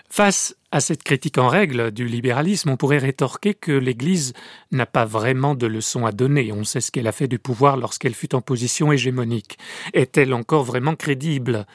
Face 0.09 0.57
à 0.71 0.81
cette 0.81 1.03
critique 1.03 1.39
en 1.39 1.49
règle 1.49 1.91
du 1.91 2.07
libéralisme, 2.07 2.71
on 2.71 2.77
pourrait 2.77 2.99
rétorquer 2.99 3.55
que 3.55 3.73
l'Église 3.73 4.33
n'a 4.71 4.87
pas 4.87 5.05
vraiment 5.05 5.55
de 5.55 5.67
leçons 5.67 6.07
à 6.07 6.13
donner. 6.13 6.53
On 6.53 6.65
sait 6.65 6.81
ce 6.81 6.91
qu'elle 6.91 7.09
a 7.09 7.13
fait 7.13 7.29
du 7.29 7.39
pouvoir 7.39 7.77
lorsqu'elle 7.77 8.15
fut 8.15 8.35
en 8.35 8.41
position 8.41 8.93
hégémonique. 8.93 9.59
Est-elle 9.93 10.33
encore 10.33 10.65
vraiment 10.65 10.95
crédible? 10.95 11.67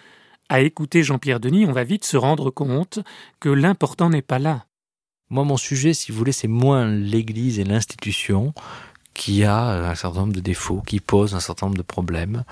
À 0.49 0.61
écouter 0.61 1.03
Jean-Pierre 1.03 1.39
Denis, 1.39 1.65
on 1.65 1.71
va 1.71 1.83
vite 1.83 2.05
se 2.05 2.17
rendre 2.17 2.49
compte 2.49 2.99
que 3.39 3.49
l'important 3.49 4.09
n'est 4.09 4.21
pas 4.21 4.39
là. 4.39 4.65
Moi, 5.29 5.43
mon 5.43 5.57
sujet, 5.57 5.93
si 5.93 6.11
vous 6.11 6.17
voulez, 6.17 6.33
c'est 6.33 6.47
moins 6.47 6.87
l'Église 6.87 7.59
et 7.59 7.63
l'institution 7.63 8.53
qui 9.13 9.43
a 9.43 9.89
un 9.89 9.95
certain 9.95 10.21
nombre 10.21 10.33
de 10.33 10.39
défauts, 10.39 10.81
qui 10.81 10.99
pose 10.99 11.35
un 11.35 11.39
certain 11.39 11.67
nombre 11.67 11.77
de 11.77 11.83
problèmes, 11.83 12.43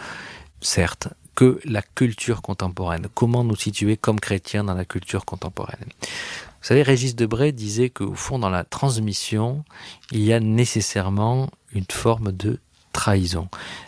certes, 0.61 1.07
que 1.35 1.59
la 1.63 1.81
culture 1.81 2.41
contemporaine. 2.41 3.07
Comment 3.13 3.43
nous 3.43 3.55
situer 3.55 3.97
comme 3.97 4.19
chrétiens 4.19 4.63
dans 4.63 4.73
la 4.73 4.85
culture 4.85 5.25
contemporaine? 5.25 5.89
Vous 6.01 6.67
savez, 6.67 6.83
Régis 6.83 7.15
Debray 7.15 7.53
disait 7.53 7.89
qu'au 7.89 8.15
fond, 8.15 8.39
dans 8.39 8.49
la 8.49 8.65
transmission, 8.65 9.63
il 10.11 10.21
y 10.23 10.33
a 10.33 10.39
nécessairement 10.39 11.49
une 11.73 11.85
forme 11.89 12.31
de 12.33 12.59
trahison. 12.91 13.47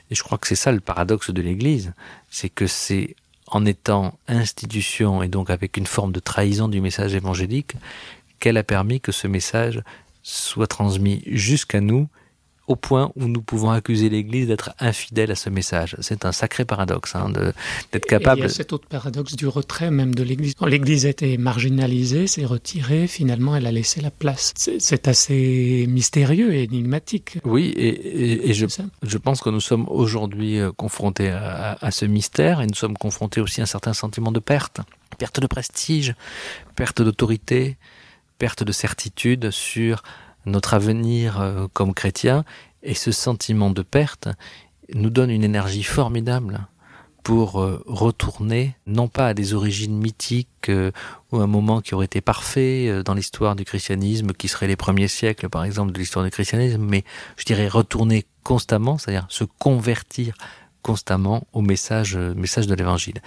Et 0.09 0.15
je 0.15 0.23
crois 0.23 0.37
que 0.37 0.47
c'est 0.47 0.55
ça 0.55 0.71
le 0.71 0.79
paradoxe 0.79 1.31
de 1.31 1.41
l'Église, 1.41 1.93
c'est 2.29 2.49
que 2.49 2.67
c'est 2.67 3.15
en 3.47 3.65
étant 3.65 4.17
institution 4.29 5.21
et 5.21 5.27
donc 5.27 5.49
avec 5.49 5.75
une 5.75 5.85
forme 5.85 6.13
de 6.13 6.21
trahison 6.21 6.69
du 6.69 6.79
message 6.79 7.13
évangélique 7.13 7.73
qu'elle 8.39 8.57
a 8.57 8.63
permis 8.63 9.01
que 9.01 9.11
ce 9.11 9.27
message 9.27 9.83
soit 10.23 10.67
transmis 10.67 11.21
jusqu'à 11.25 11.81
nous 11.81 12.07
au 12.71 12.75
point 12.77 13.11
où 13.17 13.27
nous 13.27 13.41
pouvons 13.41 13.69
accuser 13.69 14.09
l'Église 14.09 14.47
d'être 14.47 14.73
infidèle 14.79 15.29
à 15.31 15.35
ce 15.35 15.49
message. 15.49 15.97
C'est 15.99 16.23
un 16.23 16.31
sacré 16.31 16.63
paradoxe 16.63 17.15
hein, 17.15 17.29
d'être 17.91 18.05
capable. 18.05 18.39
il 18.39 18.43
y 18.43 18.45
a 18.45 18.49
cet 18.49 18.71
autre 18.71 18.87
paradoxe 18.87 19.35
du 19.35 19.45
retrait 19.45 19.91
même 19.91 20.15
de 20.15 20.23
l'Église. 20.23 20.55
Quand 20.55 20.67
l'Église 20.67 21.05
était 21.05 21.35
marginalisée, 21.37 22.27
s'est 22.27 22.45
retirée, 22.45 23.07
finalement 23.07 23.55
elle 23.57 23.67
a 23.67 23.71
laissé 23.71 23.99
la 23.99 24.09
place. 24.09 24.53
C'est 24.55 25.07
assez 25.09 25.85
mystérieux 25.89 26.53
et 26.53 26.63
énigmatique. 26.63 27.39
Oui, 27.43 27.65
et, 27.75 28.49
et, 28.49 28.53
je, 28.53 28.65
je, 29.03 29.17
pense 29.17 29.41
que 29.41 29.49
nous 29.49 29.59
sommes 29.59 29.85
aujourd'hui 29.89 30.59
euh, 30.59 30.71
confrontés 30.71 31.29
à, 31.29 31.77
à, 31.81 31.91
ce 31.91 32.05
mystère 32.05 32.61
et 32.61 32.67
nous 32.67 32.75
sommes 32.75 32.97
confrontés 32.97 33.41
aussi 33.41 33.59
à 33.59 33.63
un 33.63 33.67
certain 33.67 33.93
sentiment 33.93 34.31
de 34.31 34.39
perte. 34.39 34.79
Perte 35.17 35.41
de 35.41 35.47
prestige, 35.47 36.15
perte 36.75 37.01
d'autorité, 37.01 37.77
perte 38.37 38.63
de 38.63 38.71
certitude 38.71 39.51
sur 39.51 40.03
notre 40.45 40.73
avenir 40.73 41.39
euh, 41.39 41.67
comme 41.73 41.93
chrétien, 41.93 42.43
et 42.83 42.93
ce 42.93 43.11
sentiment 43.11 43.69
de 43.69 43.81
perte 43.81 44.29
nous 44.93 45.09
donne 45.09 45.29
une 45.29 45.43
énergie 45.43 45.83
formidable 45.83 46.67
pour 47.23 47.61
euh, 47.61 47.83
retourner 47.85 48.75
non 48.87 49.07
pas 49.07 49.27
à 49.27 49.33
des 49.33 49.53
origines 49.53 49.95
mythiques 49.95 50.69
euh, 50.69 50.91
ou 51.31 51.37
un 51.37 51.47
moment 51.47 51.81
qui 51.81 51.93
aurait 51.93 52.05
été 52.05 52.19
parfait 52.19 53.03
dans 53.03 53.13
l'histoire 53.13 53.55
du 53.55 53.63
christianisme, 53.63 54.33
qui 54.33 54.47
serait 54.47 54.67
les 54.67 54.75
premiers 54.75 55.07
siècles 55.07 55.49
par 55.49 55.63
exemple 55.63 55.91
de 55.91 55.99
l'histoire 55.99 56.25
du 56.25 56.31
christianisme, 56.31 56.81
mais 56.81 57.03
je 57.37 57.45
dirais 57.45 57.67
retourner 57.67 58.25
constamment, 58.43 58.97
c'est-à-dire 58.97 59.27
se 59.29 59.43
convertir 59.43 60.35
constamment 60.81 61.47
au 61.53 61.61
message, 61.61 62.15
euh, 62.15 62.33
message 62.33 62.67
de 62.67 62.75
l'évangile. 62.75 63.21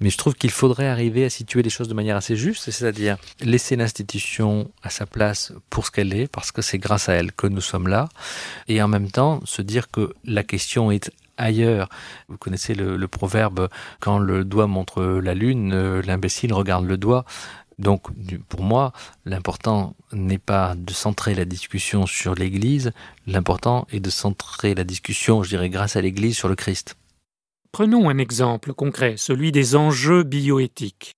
Mais 0.00 0.10
je 0.10 0.16
trouve 0.16 0.34
qu'il 0.34 0.50
faudrait 0.50 0.88
arriver 0.88 1.24
à 1.24 1.30
situer 1.30 1.62
les 1.62 1.70
choses 1.70 1.88
de 1.88 1.94
manière 1.94 2.16
assez 2.16 2.36
juste, 2.36 2.70
c'est-à-dire 2.70 3.16
laisser 3.40 3.76
l'institution 3.76 4.70
à 4.82 4.90
sa 4.90 5.06
place 5.06 5.52
pour 5.70 5.86
ce 5.86 5.90
qu'elle 5.90 6.14
est, 6.14 6.26
parce 6.28 6.52
que 6.52 6.62
c'est 6.62 6.78
grâce 6.78 7.08
à 7.08 7.14
elle 7.14 7.32
que 7.32 7.46
nous 7.46 7.60
sommes 7.60 7.88
là, 7.88 8.08
et 8.68 8.82
en 8.82 8.88
même 8.88 9.10
temps 9.10 9.40
se 9.44 9.62
dire 9.62 9.90
que 9.90 10.12
la 10.24 10.42
question 10.42 10.90
est 10.90 11.10
ailleurs. 11.36 11.88
Vous 12.28 12.38
connaissez 12.38 12.74
le, 12.74 12.96
le 12.96 13.08
proverbe 13.08 13.68
quand 14.00 14.18
le 14.18 14.44
doigt 14.44 14.66
montre 14.66 15.02
la 15.02 15.34
lune, 15.34 15.72
euh, 15.72 16.02
l'imbécile 16.02 16.52
regarde 16.52 16.86
le 16.86 16.96
doigt. 16.96 17.24
Donc, 17.78 18.08
pour 18.48 18.62
moi, 18.62 18.92
l'important 19.26 19.94
n'est 20.12 20.38
pas 20.38 20.74
de 20.76 20.92
centrer 20.92 21.34
la 21.34 21.44
discussion 21.44 22.06
sur 22.06 22.34
l'Église, 22.34 22.92
l'important 23.26 23.86
est 23.92 24.00
de 24.00 24.10
centrer 24.10 24.74
la 24.74 24.84
discussion, 24.84 25.42
je 25.42 25.50
dirais, 25.50 25.68
grâce 25.68 25.96
à 25.96 26.00
l'Église, 26.00 26.36
sur 26.36 26.48
le 26.48 26.54
Christ. 26.54 26.96
Prenons 27.72 28.08
un 28.08 28.16
exemple 28.16 28.72
concret, 28.72 29.16
celui 29.18 29.52
des 29.52 29.76
enjeux 29.76 30.22
bioéthiques. 30.22 31.12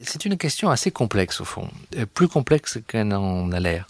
C'est 0.00 0.24
une 0.24 0.38
question 0.38 0.70
assez 0.70 0.90
complexe, 0.90 1.40
au 1.40 1.44
fond, 1.44 1.68
euh, 1.96 2.06
plus 2.06 2.28
complexe 2.28 2.78
qu'elle 2.86 3.12
en 3.12 3.50
a 3.52 3.60
l'air. 3.60 3.88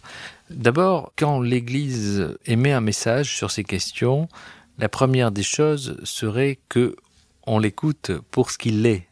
D'abord, 0.51 1.13
quand 1.17 1.41
l'Église 1.41 2.37
émet 2.47 2.73
un 2.73 2.81
message 2.81 3.37
sur 3.37 3.51
ces 3.51 3.63
questions, 3.63 4.29
la 4.79 4.89
première 4.89 5.31
des 5.31 5.43
choses 5.43 5.99
serait 6.05 6.59
que 6.69 6.97
on 7.47 7.59
l'écoute 7.59 8.11
pour 8.31 8.51
ce 8.51 8.59
qu'il 8.59 8.85
est, 8.87 9.08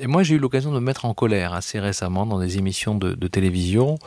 et 0.00 0.06
moi, 0.06 0.22
j'ai 0.22 0.36
eu 0.36 0.38
l'occasion 0.38 0.70
de 0.70 0.76
me 0.76 0.84
mettre 0.84 1.04
en 1.04 1.12
colère 1.12 1.52
assez 1.52 1.78
récemment 1.78 2.24
dans 2.24 2.38
des 2.38 2.56
émissions 2.56 2.94
de, 2.94 3.28
télévision 3.28 3.98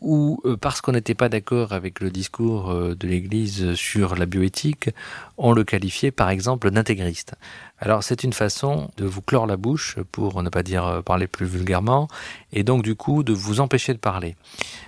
où, 0.00 0.40
euh, 0.44 0.56
parce 0.56 0.80
qu'on 0.80 0.92
n'était 0.92 1.14
pas 1.14 1.28
d'accord 1.28 1.72
avec 1.72 2.00
le 2.00 2.10
discours 2.10 2.70
euh, 2.70 2.94
de 2.94 3.08
l'Église 3.08 3.74
sur 3.74 4.14
la 4.14 4.26
bioéthique, 4.26 4.90
on 5.36 5.52
le 5.52 5.64
qualifiait 5.64 6.10
par 6.10 6.28
exemple 6.28 6.70
d'intégriste. 6.70 7.34
Alors 7.78 8.04
c'est 8.04 8.22
une 8.22 8.32
façon 8.32 8.90
de 8.98 9.06
vous 9.06 9.22
clore 9.22 9.46
la 9.46 9.56
bouche, 9.56 9.96
pour 10.12 10.42
ne 10.42 10.50
pas 10.50 10.62
dire 10.62 10.86
euh, 10.86 11.02
parler 11.02 11.26
plus 11.26 11.46
vulgairement, 11.46 12.06
et 12.52 12.62
donc 12.62 12.82
du 12.82 12.94
coup 12.94 13.22
de 13.24 13.32
vous 13.32 13.60
empêcher 13.60 13.92
de 13.94 13.98
parler. 13.98 14.36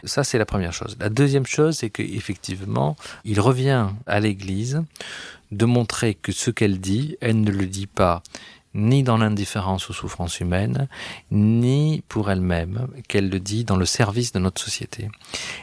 Ça 0.04 0.22
c'est 0.22 0.38
la 0.38 0.46
première 0.46 0.72
chose. 0.72 0.96
La 1.00 1.08
deuxième 1.08 1.46
chose, 1.46 1.78
c'est 1.78 1.90
qu'effectivement, 1.90 2.96
il 3.24 3.40
revient 3.40 3.88
à 4.06 4.20
l'Église 4.20 4.82
de 5.50 5.64
montrer 5.64 6.14
que 6.14 6.30
ce 6.30 6.50
qu'elle 6.50 6.78
dit, 6.78 7.16
elle 7.20 7.40
ne 7.40 7.50
le 7.50 7.66
dit 7.66 7.86
pas 7.86 8.22
ni 8.74 9.02
dans 9.02 9.18
l'indifférence 9.18 9.90
aux 9.90 9.92
souffrances 9.92 10.40
humaines, 10.40 10.88
ni 11.30 12.02
pour 12.08 12.30
elle-même, 12.30 12.88
qu'elle 13.08 13.28
le 13.28 13.40
dit 13.40 13.64
dans 13.64 13.76
le 13.76 13.86
service 13.86 14.32
de 14.32 14.38
notre 14.38 14.62
société. 14.62 15.08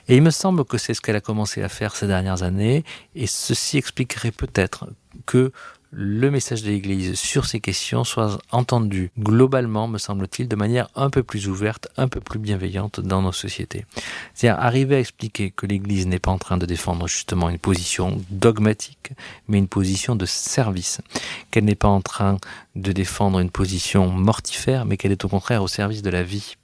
Et 0.07 0.15
il 0.15 0.21
me 0.21 0.29
semble 0.29 0.65
que 0.65 0.77
c'est 0.77 0.93
ce 0.93 1.01
qu'elle 1.01 1.15
a 1.15 1.21
commencé 1.21 1.63
à 1.63 1.69
faire 1.69 1.95
ces 1.95 2.07
dernières 2.07 2.43
années, 2.43 2.83
et 3.15 3.27
ceci 3.27 3.77
expliquerait 3.77 4.31
peut-être 4.31 4.87
que 5.25 5.51
le 5.91 6.29
message 6.29 6.61
de 6.61 6.69
l'Église 6.69 7.15
sur 7.15 7.45
ces 7.45 7.59
questions 7.59 8.03
soit 8.03 8.39
entendu 8.51 9.11
globalement, 9.17 9.87
me 9.87 9.97
semble-t-il, 9.97 10.47
de 10.47 10.55
manière 10.55 10.87
un 10.95 11.09
peu 11.09 11.23
plus 11.23 11.47
ouverte, 11.47 11.87
un 11.97 12.07
peu 12.07 12.19
plus 12.19 12.37
bienveillante 12.37 12.99
dans 12.99 13.23
nos 13.23 13.31
sociétés. 13.31 13.85
C'est-à-dire 14.33 14.61
arriver 14.61 14.97
à 14.97 14.99
expliquer 14.99 15.49
que 15.49 15.65
l'Église 15.65 16.05
n'est 16.05 16.19
pas 16.19 16.31
en 16.31 16.37
train 16.37 16.57
de 16.57 16.65
défendre 16.65 17.07
justement 17.07 17.49
une 17.49 17.57
position 17.57 18.21
dogmatique, 18.29 19.11
mais 19.47 19.57
une 19.57 19.67
position 19.67 20.15
de 20.15 20.25
service, 20.25 21.01
qu'elle 21.49 21.65
n'est 21.65 21.75
pas 21.75 21.87
en 21.87 22.01
train 22.01 22.37
de 22.75 22.91
défendre 22.91 23.39
une 23.39 23.49
position 23.49 24.09
mortifère, 24.09 24.85
mais 24.85 24.97
qu'elle 24.97 25.11
est 25.11 25.25
au 25.25 25.29
contraire 25.29 25.63
au 25.63 25.67
service 25.67 26.03
de 26.03 26.09
la 26.11 26.21
vie. 26.21 26.55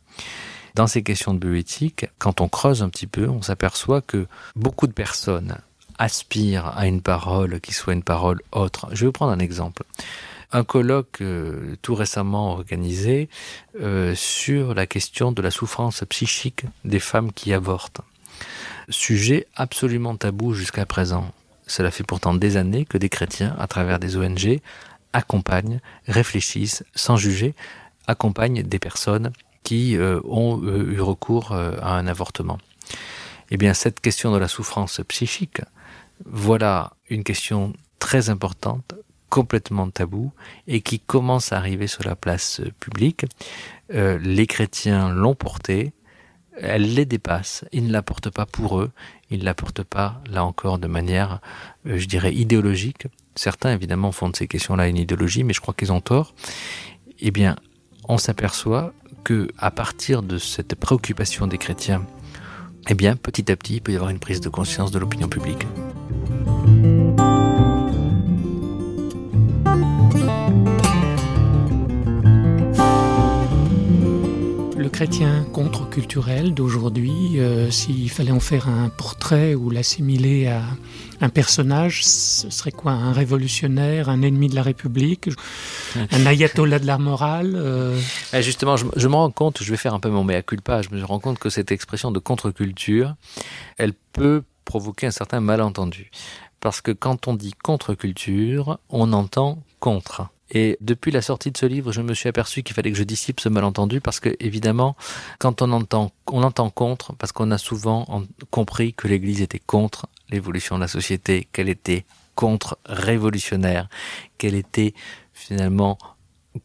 Dans 0.76 0.88
ces 0.88 1.04
questions 1.04 1.34
de 1.34 1.40
bioéthique, 1.40 2.06
quand 2.20 2.42
on 2.42 2.50
creuse 2.50 2.84
un 2.84 2.90
petit 2.90 3.08
peu, 3.08 3.28
on 3.30 3.42
s'aperçoit 3.42 4.02
que 4.02 4.28
beaucoup 4.56 4.88
de 4.88 4.94
personnes 4.94 5.58
aspirent 5.98 6.78
à 6.78 6.88
une 6.88 7.02
parole 7.02 7.60
qui 7.62 7.74
soit 7.74 7.94
une 7.94 8.04
parole 8.04 8.42
autre. 8.52 8.88
Je 8.92 9.02
vais 9.02 9.06
vous 9.08 9.12
prendre 9.12 9.32
un 9.32 9.40
exemple 9.40 9.84
un 10.56 10.64
colloque 10.64 11.22
euh, 11.22 11.76
tout 11.82 11.96
récemment 11.96 12.52
organisé 12.52 13.30
euh, 13.82 14.16
sur 14.16 14.74
la 14.74 14.86
question 14.86 15.34
de 15.34 15.42
la 15.42 15.52
souffrance 15.52 16.04
psychique 16.10 16.64
des 16.86 17.00
femmes 17.00 17.34
qui 17.34 17.54
avortent. 17.54 18.02
Sujet 18.90 19.48
absolument 19.56 20.16
tabou 20.16 20.54
jusqu'à 20.54 20.86
présent. 20.86 21.30
Cela 21.68 21.92
fait 21.92 22.04
pourtant 22.04 22.34
des 22.34 22.56
années 22.56 22.86
que 22.86 22.98
des 22.98 23.10
chrétiens, 23.10 23.56
à 23.60 23.68
travers 23.68 24.00
des 24.00 24.16
ONG, 24.16 24.62
accompagnent, 25.12 25.82
réfléchissent, 26.08 26.84
sans 26.94 27.18
juger, 27.18 27.54
accompagnent 28.08 28.64
des 28.64 28.80
personnes 28.80 29.32
qui 29.64 29.98
euh, 29.98 30.22
ont 30.26 30.62
eu 30.64 31.02
recours 31.02 31.54
à 31.54 31.98
un 31.98 32.08
avortement. 32.08 32.60
Eh 33.52 33.58
bien, 33.58 33.74
cette 33.74 34.00
question 34.00 34.32
de 34.32 34.38
la 34.38 34.48
souffrance 34.48 35.02
psychique, 35.08 35.62
voilà 36.24 36.94
une 37.10 37.24
question 37.24 37.74
très 38.00 38.30
importante, 38.30 38.94
complètement 39.30 39.90
tabou 39.90 40.32
et 40.68 40.82
qui 40.82 41.00
commence 41.00 41.52
à 41.52 41.58
arriver 41.58 41.88
sur 41.88 42.04
la 42.04 42.16
place 42.16 42.62
euh, 42.62 42.72
publique. 42.80 43.26
Euh, 43.94 44.18
les 44.20 44.48
chrétiens 44.48 45.10
l'ont 45.10 45.36
portée, 45.36 45.94
elle 46.58 46.94
les 46.94 47.06
dépasse, 47.06 47.66
ils 47.72 47.86
ne 47.88 47.92
la 47.92 48.02
portent 48.02 48.30
pas 48.30 48.46
pour 48.46 48.80
eux, 48.80 48.92
ils 49.30 49.40
ne 49.40 49.46
la 49.46 49.54
portent 49.54 49.84
pas, 49.84 50.22
là 50.30 50.46
encore, 50.46 50.78
de 50.78 50.88
manière, 50.88 51.42
euh, 51.86 51.98
je 51.98 52.08
dirais, 52.08 52.34
idéologique. 52.34 53.08
Certains, 53.36 53.74
évidemment, 53.74 54.12
font 54.12 54.30
de 54.30 54.36
ces 54.36 54.48
questions-là 54.48 54.88
une 54.88 54.98
idéologie, 54.98 55.44
mais 55.44 55.54
je 55.54 55.60
crois 55.60 55.74
qu'ils 55.74 55.92
ont 55.92 56.02
tort. 56.02 56.34
Eh 57.20 57.32
bien, 57.32 57.58
on 58.08 58.18
s'aperçoit 58.18 58.94
que, 59.24 59.50
à 59.58 59.72
partir 59.72 60.22
de 60.22 60.38
cette 60.38 60.76
préoccupation 60.76 61.48
des 61.48 61.58
chrétiens, 61.58 62.06
eh 62.88 62.94
bien, 62.94 63.16
petit 63.16 63.52
à 63.52 63.56
petit, 63.56 63.76
il 63.76 63.82
peut 63.82 63.92
y 63.92 63.96
avoir 63.96 64.12
une 64.12 64.20
prise 64.20 64.40
de 64.40 64.50
conscience 64.50 64.92
de 64.92 65.00
l'opinion 65.00 65.28
publique. 65.28 65.66
Chrétien 74.90 75.46
contre-culturel 75.54 76.54
d'aujourd'hui, 76.54 77.40
euh, 77.40 77.72
s'il 77.72 78.10
fallait 78.10 78.32
en 78.32 78.40
faire 78.40 78.68
un 78.68 78.90
portrait 78.90 79.56
ou 79.56 79.70
l'assimiler 79.70 80.48
à 80.48 80.62
un 81.22 81.30
personnage, 81.30 82.06
ce 82.06 82.50
serait 82.50 82.72
quoi 82.72 82.92
Un 82.92 83.14
révolutionnaire, 83.14 84.10
un 84.10 84.22
ennemi 84.22 84.50
de 84.50 84.56
la 84.56 84.64
République, 84.64 85.30
un 85.96 86.26
ayatollah 86.26 86.80
de 86.80 86.86
l'art 86.86 87.00
moral 87.00 87.54
euh? 87.56 88.00
eh, 88.34 88.42
Justement, 88.42 88.78
je, 88.78 88.86
je, 88.96 89.08
me 89.08 89.16
rends 89.16 89.32
compte, 89.32 89.64
je 89.64 89.72
vais 89.72 89.78
faire 89.78 89.94
un 89.94 90.00
peu 90.00 90.10
mon 90.10 90.24
mea 90.24 90.42
culpa, 90.42 90.82
je 90.82 90.90
me 90.90 91.04
rends 91.04 91.20
compte 91.20 91.40
que 91.40 91.50
cette 91.50 91.72
expression 91.72 92.12
de 92.12 92.20
contre-culture, 92.20 93.16
elle 93.78 93.94
peut 94.14 94.44
provoquer 94.66 95.08
un 95.08 95.12
certain 95.12 95.40
malentendu. 95.40 96.12
Parce 96.60 96.82
que 96.82 96.92
quand 96.92 97.28
on 97.28 97.34
dit 97.36 97.54
contre-culture, 97.54 98.80
on 98.90 99.14
entend 99.14 99.60
contre. 99.80 100.30
Et 100.52 100.78
depuis 100.80 101.12
la 101.12 101.22
sortie 101.22 101.52
de 101.52 101.58
ce 101.58 101.66
livre, 101.66 101.92
je 101.92 102.02
me 102.02 102.14
suis 102.14 102.30
aperçu 102.30 102.62
qu'il 102.62 102.76
fallait 102.76 102.92
que 102.92 102.98
je 102.98 103.04
dissipe 103.04 103.40
ce 103.40 103.50
malentendu 103.50 104.00
parce 104.00 104.20
que, 104.20 104.36
évidemment, 104.40 104.96
quand 105.40 105.62
on 105.62 105.72
entend, 105.72 106.12
on 106.28 106.44
entend 106.44 106.70
contre, 106.70 107.16
parce 107.16 107.32
qu'on 107.32 107.52
a 107.52 107.58
souvent 107.58 108.24
compris 108.52 108.94
que 108.94 109.08
l'Église 109.08 109.42
était 109.42 109.60
contre 109.60 110.08
l'évolution 110.30 110.76
de 110.76 110.82
la 110.82 110.88
société, 110.88 111.48
qu'elle 111.52 111.70
était 111.70 112.06
contre-révolutionnaire, 112.36 113.90
qu'elle 114.38 114.56
était 114.56 114.94
finalement 115.34 115.98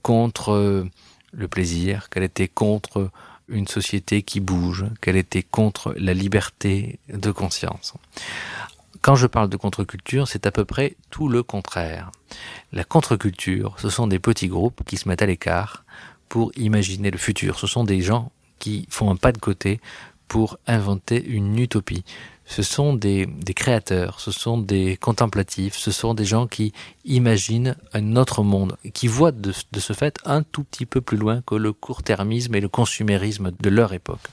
contre 0.03 0.53
euh, 0.53 0.89
le 1.33 1.49
plaisir, 1.49 2.11
qu'elle 2.11 2.25
était 2.25 2.49
contre 2.49 3.11
une 3.49 3.67
société 3.67 4.23
qui 4.23 4.41
bouge, 4.41 4.85
qu'elle 5.01 5.17
était 5.17 5.43
contre 5.43 5.95
la 5.97 6.15
liberté 6.15 6.99
de 7.09 7.31
conscience. 7.31 7.95
Quand 9.03 9.15
je 9.17 9.27
parle 9.27 9.49
de 9.49 9.57
contre-culture, 9.57 10.29
c'est 10.29 10.47
à 10.47 10.51
peu 10.51 10.65
près 10.65 10.97
tout 11.11 11.29
le 11.29 11.43
contraire. 11.43 12.11
La 12.73 12.85
contre-culture, 12.85 13.77
ce 13.79 13.89
sont 13.89 14.07
des 14.07 14.19
petits 14.19 14.49
groupes 14.49 14.83
qui 14.85 14.97
se 14.97 15.09
mettent 15.09 15.23
à 15.23 15.27
l'écart 15.27 15.85
pour 16.29 16.53
imaginer 16.57 17.11
le 17.11 17.19
futur. 17.19 17.59
Ce 17.59 17.67
sont 17.67 17.85
des 17.85 18.03
gens 18.03 18.31
qui 18.59 18.87
font 18.91 19.11
un 19.11 19.17
pas 19.17 19.33
de 19.33 19.39
côté 19.39 19.81
pour 20.29 20.59
inventer 20.67 21.25
une 21.25 21.59
utopie 21.59 22.05
ce 22.51 22.65
sont 22.65 22.95
des, 22.95 23.29
créateurs, 23.55 24.19
ce 24.19 24.33
sont 24.33 24.59
des 24.59 24.97
contemplatifs, 24.97 25.77
ce 25.77 25.93
sont 25.93 26.15
des 26.15 26.25
gens 26.25 26.49
qui 26.49 26.73
imaginent 27.05 27.77
un 27.93 28.17
autre 28.17 28.43
monde, 28.43 28.77
qui 28.93 29.07
voient 29.07 29.31
de, 29.31 29.53
ce 29.53 29.93
fait 29.93 30.19
un 30.25 30.43
tout 30.43 30.65
petit 30.65 30.85
peu 30.85 31.01
plus 31.01 31.17
loin 31.17 31.43
que 31.47 31.55
le 31.55 31.73
court-termisme 31.73 32.57
et 32.57 32.61
le 32.61 32.69
consumérisme 32.69 33.53
de 33.59 33.71
leur 33.71 33.93
époque. 33.93 34.27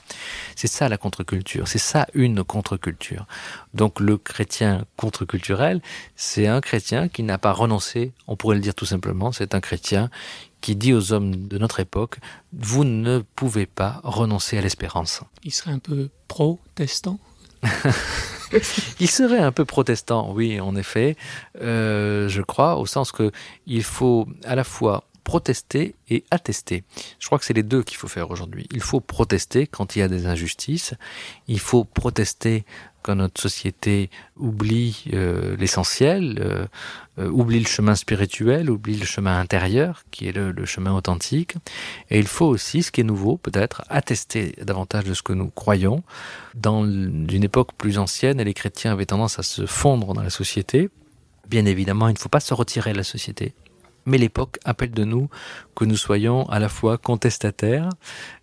C'est 0.58 0.66
ça 0.66 0.88
la 0.88 0.98
contre-culture, 0.98 1.68
c'est 1.68 1.78
ça 1.78 2.08
une 2.14 2.42
contre-culture. 2.42 3.28
Donc 3.74 4.00
le 4.00 4.18
chrétien 4.18 4.86
contre-culturel, 4.96 5.80
c'est 6.16 6.48
un 6.48 6.60
chrétien 6.60 7.06
qui 7.08 7.22
n'a 7.22 7.38
pas 7.38 7.52
renoncé, 7.52 8.12
on 8.26 8.34
pourrait 8.34 8.56
le 8.56 8.60
dire 8.60 8.74
tout 8.74 8.84
simplement, 8.84 9.30
c'est 9.30 9.54
un 9.54 9.60
chrétien 9.60 10.10
qui 10.60 10.74
dit 10.74 10.92
aux 10.92 11.12
hommes 11.12 11.46
de 11.46 11.58
notre 11.58 11.78
époque, 11.78 12.16
vous 12.52 12.82
ne 12.82 13.20
pouvez 13.36 13.66
pas 13.66 14.00
renoncer 14.02 14.58
à 14.58 14.60
l'espérance. 14.60 15.20
Il 15.44 15.52
serait 15.52 15.70
un 15.70 15.78
peu 15.78 16.10
protestant 16.26 17.20
il 19.00 19.08
serait 19.08 19.38
un 19.38 19.52
peu 19.52 19.64
protestant, 19.64 20.32
oui, 20.32 20.60
en 20.60 20.74
effet, 20.76 21.16
euh, 21.60 22.28
je 22.28 22.42
crois, 22.42 22.76
au 22.78 22.86
sens 22.86 23.12
que 23.12 23.30
il 23.66 23.82
faut 23.82 24.26
à 24.44 24.54
la 24.54 24.64
fois 24.64 25.04
protester 25.28 25.94
et 26.08 26.24
attester. 26.30 26.84
Je 27.18 27.26
crois 27.26 27.38
que 27.38 27.44
c'est 27.44 27.52
les 27.52 27.62
deux 27.62 27.82
qu'il 27.82 27.98
faut 27.98 28.08
faire 28.08 28.30
aujourd'hui. 28.30 28.66
Il 28.72 28.80
faut 28.80 29.00
protester 29.00 29.66
quand 29.66 29.94
il 29.94 29.98
y 29.98 30.02
a 30.02 30.08
des 30.08 30.24
injustices. 30.24 30.94
Il 31.48 31.60
faut 31.60 31.84
protester 31.84 32.64
quand 33.02 33.14
notre 33.14 33.38
société 33.38 34.08
oublie 34.38 35.04
euh, 35.12 35.54
l'essentiel, 35.58 36.38
euh, 36.40 36.64
euh, 37.18 37.28
oublie 37.28 37.60
le 37.60 37.66
chemin 37.66 37.94
spirituel, 37.94 38.70
oublie 38.70 38.96
le 38.96 39.04
chemin 39.04 39.38
intérieur, 39.38 40.04
qui 40.10 40.28
est 40.28 40.32
le, 40.32 40.50
le, 40.50 40.64
chemin 40.64 40.94
authentique. 40.94 41.56
Et 42.08 42.18
il 42.18 42.26
faut 42.26 42.46
aussi, 42.46 42.82
ce 42.82 42.90
qui 42.90 43.02
est 43.02 43.04
nouveau 43.04 43.36
peut-être, 43.36 43.84
attester 43.90 44.54
davantage 44.62 45.04
de 45.04 45.12
ce 45.12 45.22
que 45.22 45.34
nous 45.34 45.50
croyons. 45.50 46.04
Dans 46.54 46.84
une 46.84 47.44
époque 47.44 47.74
plus 47.76 47.98
ancienne, 47.98 48.40
les 48.40 48.54
chrétiens 48.54 48.92
avaient 48.92 49.04
tendance 49.04 49.38
à 49.38 49.42
se 49.42 49.66
fondre 49.66 50.14
dans 50.14 50.22
la 50.22 50.30
société. 50.30 50.88
Bien 51.50 51.66
évidemment, 51.66 52.08
il 52.08 52.14
ne 52.14 52.18
faut 52.18 52.30
pas 52.30 52.40
se 52.40 52.54
retirer 52.54 52.92
de 52.92 52.96
la 52.96 53.04
société 53.04 53.52
mais 54.08 54.18
l'époque 54.18 54.58
appelle 54.64 54.90
de 54.90 55.04
nous 55.04 55.28
que 55.76 55.84
nous 55.84 55.96
soyons 55.96 56.48
à 56.48 56.58
la 56.58 56.68
fois 56.68 56.98
contestataires 56.98 57.90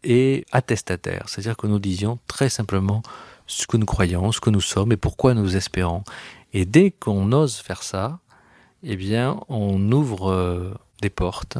et 0.03 0.45
attestataires, 0.51 1.25
c'est-à-dire 1.27 1.57
que 1.57 1.67
nous 1.67 1.79
disions 1.79 2.19
très 2.27 2.49
simplement 2.49 3.01
ce 3.47 3.67
que 3.67 3.77
nous 3.77 3.85
croyons, 3.85 4.31
ce 4.31 4.39
que 4.39 4.49
nous 4.49 4.61
sommes 4.61 4.91
et 4.91 4.97
pourquoi 4.97 5.33
nous 5.33 5.55
espérons. 5.55 6.03
Et 6.53 6.65
dès 6.65 6.91
qu'on 6.91 7.31
ose 7.31 7.57
faire 7.57 7.83
ça, 7.83 8.19
eh 8.83 8.95
bien, 8.95 9.39
on 9.49 9.91
ouvre 9.91 10.31
euh, 10.31 10.73
des 11.01 11.09
portes, 11.09 11.57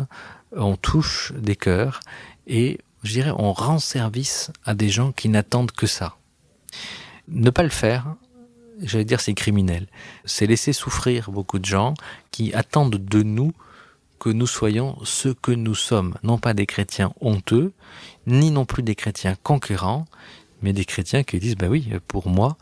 on 0.56 0.76
touche 0.76 1.34
des 1.36 1.56
cœurs 1.56 2.00
et, 2.48 2.80
je 3.04 3.12
dirais, 3.12 3.34
on 3.36 3.54
rend 3.54 3.80
service 3.80 4.52
à 4.64 4.74
des 4.74 4.90
gens 4.90 5.12
qui 5.12 5.30
n'attendent 5.30 5.72
que 5.72 5.88
ça. 5.88 6.16
Ne 7.28 7.50
pas 7.50 7.64
le 7.64 7.70
faire, 7.70 8.16
j'allais 8.80 9.06
dire, 9.06 9.20
c'est 9.20 9.34
criminel. 9.34 9.88
C'est 10.26 10.46
laisser 10.46 10.74
souffrir 10.74 11.32
beaucoup 11.32 11.60
de 11.60 11.66
gens 11.66 11.96
qui 12.32 12.54
attendent 12.54 13.04
de 13.04 13.24
nous 13.24 13.54
que 14.20 14.30
nous 14.30 14.48
soyons 14.48 14.98
ce 15.04 15.30
que 15.30 15.52
nous 15.52 15.76
sommes, 15.76 16.16
non 16.24 16.38
pas 16.38 16.54
des 16.54 16.66
chrétiens 16.66 17.14
honteux, 17.22 17.74
ni 18.28 18.52
non 18.52 18.66
plus 18.66 18.84
des 18.84 18.96
chrétiens 18.96 19.36
conquérants, 19.44 20.06
mais 20.62 20.74
des 20.74 20.86
chrétiens 20.86 21.24
qui 21.24 21.40
disent, 21.40 21.58
bah 21.58 21.68
oui, 21.70 21.90
pour 22.08 22.28
moi, 22.28 22.58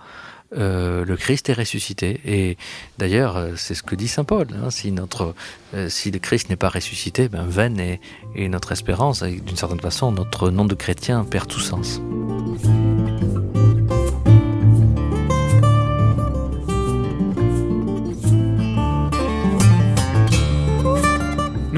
euh, 0.57 1.05
le 1.05 1.15
Christ 1.17 1.49
est 1.49 1.53
ressuscité. 1.53 2.19
Et 2.25 2.57
d'ailleurs, 2.97 3.37
euh, 3.37 3.53
c'est 3.55 3.75
ce 3.75 3.83
que 3.83 3.95
dit 3.95 4.07
saint 4.07 4.23
Paul. 4.23 4.47
Hein, 4.53 4.69
si 4.69 4.91
notre, 4.91 5.33
euh, 5.73 5.89
si 5.89 6.11
le 6.11 6.19
Christ 6.19 6.49
n'est 6.49 6.55
pas 6.55 6.69
ressuscité, 6.69 7.27
ben 7.27 7.45
vaine 7.45 7.79
est, 7.79 7.99
est 8.35 8.47
notre 8.49 8.71
espérance. 8.71 9.21
Et 9.23 9.39
d'une 9.39 9.57
certaine 9.57 9.79
façon, 9.79 10.11
notre 10.11 10.49
nom 10.49 10.65
de 10.65 10.75
chrétien 10.75 11.23
perd 11.23 11.47
tout 11.47 11.59
sens. 11.59 12.01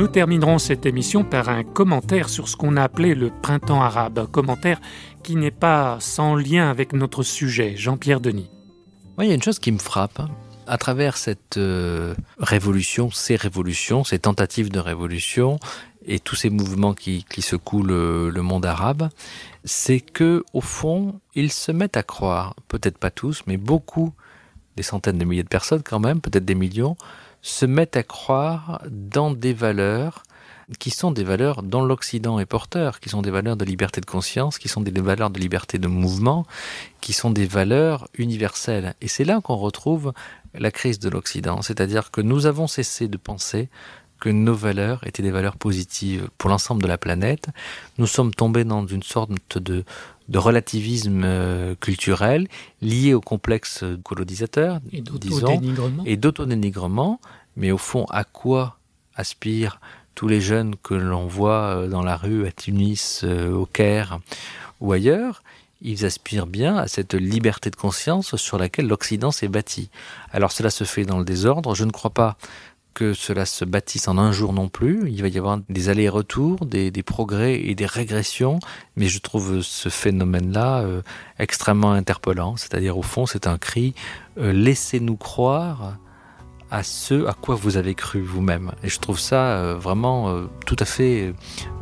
Nous 0.05 0.11
terminerons 0.11 0.59
cette 0.59 0.85
émission 0.85 1.23
par 1.23 1.49
un 1.49 1.63
commentaire 1.63 2.29
sur 2.29 2.47
ce 2.47 2.55
qu'on 2.55 2.77
a 2.77 2.83
appelé 2.83 3.15
le 3.15 3.31
printemps 3.41 3.81
arabe, 3.81 4.19
un 4.19 4.27
commentaire 4.27 4.79
qui 5.23 5.35
n'est 5.35 5.49
pas 5.49 5.97
sans 5.99 6.35
lien 6.35 6.69
avec 6.69 6.93
notre 6.93 7.23
sujet, 7.23 7.75
Jean-Pierre 7.75 8.19
Denis. 8.19 8.47
il 9.17 9.27
y 9.27 9.31
a 9.31 9.33
une 9.33 9.41
chose 9.41 9.57
qui 9.57 9.71
me 9.71 9.79
frappe 9.79 10.19
hein. 10.19 10.29
à 10.67 10.77
travers 10.77 11.17
cette 11.17 11.57
euh, 11.57 12.13
révolution, 12.37 13.09
ces 13.09 13.35
révolutions, 13.35 14.03
ces 14.03 14.19
tentatives 14.19 14.69
de 14.69 14.77
révolution 14.77 15.59
et 16.05 16.19
tous 16.19 16.35
ces 16.35 16.51
mouvements 16.51 16.93
qui, 16.93 17.25
secouent 17.39 17.81
le, 17.81 18.29
le, 18.29 18.41
monde 18.43 18.67
arabe, 18.67 19.09
c'est 19.63 20.01
que 20.01 20.43
au 20.53 20.61
fond, 20.61 21.19
ils 21.33 21.51
se 21.51 21.71
mettent 21.71 21.97
à 21.97 22.03
croire, 22.03 22.55
peut-être 22.67 22.99
pas 22.99 23.09
tous, 23.09 23.41
mais 23.47 23.57
beaucoup, 23.57 24.13
des 24.75 24.83
centaines 24.83 25.17
de 25.17 25.25
milliers 25.25 25.41
de 25.41 25.47
personnes 25.47 25.81
quand 25.81 25.99
même, 25.99 26.21
peut-être 26.21 26.45
des 26.45 26.53
millions, 26.53 26.95
se 27.45 27.67
mettent 27.67 27.95
à 27.95 28.01
croire 28.01 28.81
dans 28.89 29.29
des 29.29 29.53
valeurs 29.53 30.23
qui 30.79 30.89
sont 30.89 31.11
des 31.11 31.23
valeurs 31.23 31.61
dont 31.61 31.85
l'Occident 31.85 32.39
est 32.39 32.47
porteur, 32.47 32.99
qui 32.99 33.09
sont 33.09 33.21
des 33.21 33.29
valeurs 33.29 33.55
de 33.55 33.63
liberté 33.63 34.01
de 34.01 34.07
conscience, 34.07 34.57
qui 34.57 34.67
sont 34.67 34.81
des 34.81 34.99
valeurs 34.99 35.29
de 35.29 35.39
liberté 35.39 35.77
de 35.77 35.87
mouvement, 35.87 36.47
qui 37.01 37.13
sont 37.13 37.29
des 37.29 37.45
valeurs 37.45 38.07
universelles. 38.17 38.95
Et 38.99 39.07
c'est 39.07 39.25
là 39.25 39.41
qu'on 39.41 39.57
retrouve 39.57 40.11
la 40.55 40.71
crise 40.71 40.97
de 40.97 41.07
l'Occident, 41.07 41.61
c'est-à-dire 41.61 42.09
que 42.09 42.21
nous 42.21 42.47
avons 42.47 42.65
cessé 42.65 43.07
de 43.07 43.17
penser 43.17 43.69
que 44.19 44.29
nos 44.29 44.55
valeurs 44.55 45.05
étaient 45.05 45.21
des 45.21 45.29
valeurs 45.29 45.57
positives 45.57 46.29
pour 46.39 46.49
l'ensemble 46.49 46.81
de 46.81 46.87
la 46.87 46.97
planète. 46.97 47.49
Nous 47.99 48.07
sommes 48.07 48.33
tombés 48.33 48.63
dans 48.63 48.87
une 48.87 49.03
sorte 49.03 49.29
de, 49.59 49.83
de 50.29 50.37
relativisme 50.37 51.21
euh, 51.23 51.75
culturel 51.75 52.47
lié 52.81 53.13
au 53.13 53.21
complexe 53.21 53.83
colonisateur, 54.03 54.79
et 54.91 55.01
d'autodénigrement. 56.17 57.19
Mais 57.57 57.71
au 57.71 57.77
fond, 57.77 58.05
à 58.09 58.23
quoi 58.23 58.77
aspirent 59.15 59.79
tous 60.15 60.27
les 60.27 60.41
jeunes 60.41 60.75
que 60.81 60.93
l'on 60.93 61.27
voit 61.27 61.75
euh, 61.75 61.87
dans 61.87 62.03
la 62.03 62.17
rue 62.17 62.47
à 62.47 62.51
Tunis, 62.51 63.21
euh, 63.23 63.53
au 63.53 63.65
Caire 63.65 64.19
ou 64.81 64.91
ailleurs? 64.91 65.43
Ils 65.81 66.05
aspirent 66.05 66.47
bien 66.47 66.77
à 66.77 66.87
cette 66.87 67.13
liberté 67.13 67.69
de 67.69 67.75
conscience 67.75 68.35
sur 68.37 68.57
laquelle 68.57 68.87
l'Occident 68.87 69.29
s'est 69.29 69.49
bâti. 69.49 69.89
Alors 70.31 70.51
cela 70.51 70.71
se 70.71 70.83
fait 70.83 71.05
dans 71.05 71.19
le 71.19 71.25
désordre. 71.25 71.75
Je 71.75 71.83
ne 71.83 71.91
crois 71.91 72.11
pas 72.11 72.37
que 72.95 73.13
cela 73.13 73.45
se 73.45 73.65
bâtisse 73.65 74.07
en 74.07 74.17
un 74.17 74.31
jour 74.31 74.53
non 74.53 74.69
plus. 74.69 75.11
Il 75.11 75.21
va 75.21 75.27
y 75.27 75.37
avoir 75.37 75.59
des 75.69 75.89
allers-retours, 75.89 76.65
des, 76.65 76.91
progrès 77.03 77.59
et 77.59 77.75
des 77.75 77.85
régressions, 77.85 78.59
mais 78.95 79.07
je 79.07 79.19
trouve 79.19 79.61
ce 79.61 79.89
phénomène-là 79.89 80.79
euh, 80.79 81.01
extrêmement 81.37 81.91
interpellant. 81.91 82.55
C'est-à-dire, 82.55 82.97
au 82.97 83.03
fond, 83.03 83.27
c'est 83.27 83.45
un 83.45 83.59
cri 83.59 83.93
euh, 84.39 84.51
laissez-nous 84.51 85.17
croire 85.17 85.97
à 86.71 86.81
ce 86.81 87.27
à 87.27 87.33
quoi 87.33 87.55
vous 87.55 87.77
avez 87.77 87.93
cru 87.93 88.21
vous-même. 88.21 88.71
Et 88.81 88.89
je 88.89 88.99
trouve 88.99 89.19
ça 89.19 89.57
euh, 89.57 89.75
vraiment 89.75 90.47
tout 90.65 90.77
à 90.79 90.85
fait 90.85 91.33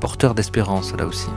porteur 0.01 0.33
d'espérance, 0.33 0.93
là 0.97 1.05
aussi. 1.05 1.29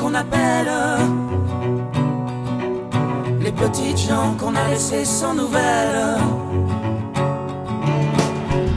Qu'on 0.00 0.14
appelle 0.14 0.70
les 3.40 3.50
petites 3.50 3.98
gens 3.98 4.34
qu'on 4.38 4.54
a 4.54 4.68
laissées 4.68 5.04
sans 5.04 5.34
nouvelles. 5.34 6.16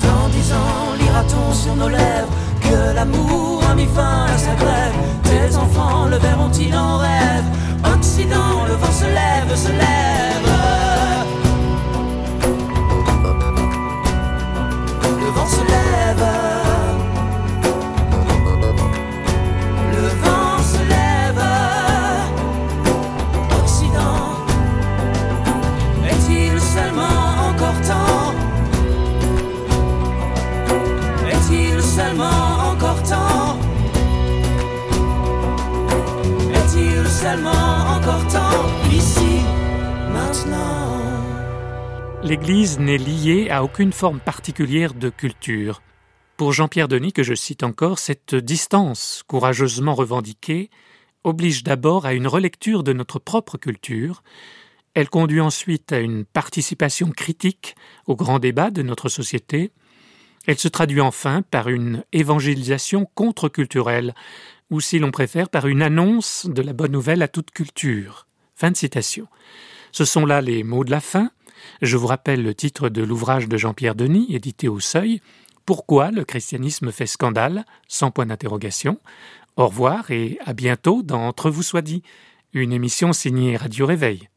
Dans 0.02 0.28
dix 0.30 0.52
ans, 0.52 0.96
lira-t-on 1.00 1.54
sur 1.54 1.76
nos 1.76 1.88
lèvres 1.88 2.34
que 2.62 2.96
l'amour 2.96 3.63
a 3.70 3.76
mis 3.76 3.86
fin 3.86 4.26
à 4.26 4.38
sa 4.38 4.56
grève? 4.56 4.94
Tes 5.24 5.56
enfants 5.56 6.08
le 6.08 6.17
verront-ils 6.17 6.76
en 6.76 6.98
rêve? 6.98 7.46
Occident, 7.96 8.65
le 8.67 8.74
vent 8.74 8.91
se 8.91 9.06
lève, 9.06 9.56
se 9.56 9.72
lève. 9.72 10.90
L'Église 42.24 42.80
n'est 42.80 42.98
liée 42.98 43.50
à 43.50 43.63
aucune 43.63 43.94
forme 43.94 44.20
particulière 44.20 44.94
de 44.94 45.10
culture. 45.10 45.82
Pour 46.38 46.52
Jean-Pierre 46.52 46.88
Denis, 46.88 47.13
que 47.13 47.24
je 47.24 47.34
cite 47.34 47.63
encore, 47.63 48.00
cette 48.00 48.36
distance 48.36 49.24
courageusement 49.28 49.96
revendiquée 49.96 50.70
oblige 51.24 51.63
d'abord 51.63 52.06
à 52.06 52.13
une 52.13 52.28
relecture 52.28 52.84
de 52.84 52.94
notre 52.94 53.20
propre 53.20 53.58
culture, 53.58 54.24
elle 54.94 55.10
conduit 55.10 55.39
ensuite 55.39 55.94
à 55.94 56.00
une 56.00 56.26
participation 56.26 57.12
critique 57.12 57.76
au 58.08 58.15
grand 58.15 58.39
débat 58.39 58.72
de 58.72 58.82
notre 58.82 59.08
société, 59.08 59.72
elle 60.48 60.58
se 60.58 60.67
traduit 60.67 61.02
enfin 61.02 61.44
par 61.44 61.70
une 61.70 62.04
évangélisation 62.12 63.08
contre-culturelle, 63.13 64.15
ou 64.71 64.79
si 64.81 64.97
l'on 64.97 65.12
préfère 65.12 65.49
par 65.49 65.67
une 65.67 65.84
annonce 65.84 66.47
de 66.49 66.62
la 66.62 66.73
bonne 66.73 66.93
nouvelle 66.93 67.21
à 67.21 67.27
toute 67.27 67.51
culture. 67.51 68.25
Fin 68.55 68.71
de 68.71 68.77
citation. 68.77 69.27
Ce 69.91 70.05
sont 70.05 70.25
là 70.25 70.41
les 70.41 70.63
mots 70.63 70.84
de 70.84 70.91
la 70.91 71.01
fin. 71.01 71.29
Je 71.81 71.97
vous 71.97 72.07
rappelle 72.07 72.41
le 72.41 72.55
titre 72.55 72.89
de 72.89 73.03
l'ouvrage 73.03 73.47
de 73.47 73.57
Jean-Pierre 73.57 73.95
Denis, 73.95 74.34
édité 74.34 74.67
au 74.67 74.79
Seuil. 74.79 75.21
Pourquoi 75.65 76.10
le 76.10 76.23
christianisme 76.23 76.91
fait 76.91 77.05
scandale? 77.05 77.65
Sans 77.88 78.10
point 78.10 78.25
d'interrogation. 78.25 78.99
Au 79.57 79.67
revoir 79.67 80.10
et 80.10 80.39
à 80.45 80.53
bientôt 80.53 81.03
dans 81.03 81.27
Entre 81.27 81.51
vous 81.51 81.63
soit 81.63 81.81
dit, 81.81 82.01
une 82.53 82.73
émission 82.73 83.13
signée 83.13 83.57
Radio 83.57 83.86
Réveil. 83.86 84.31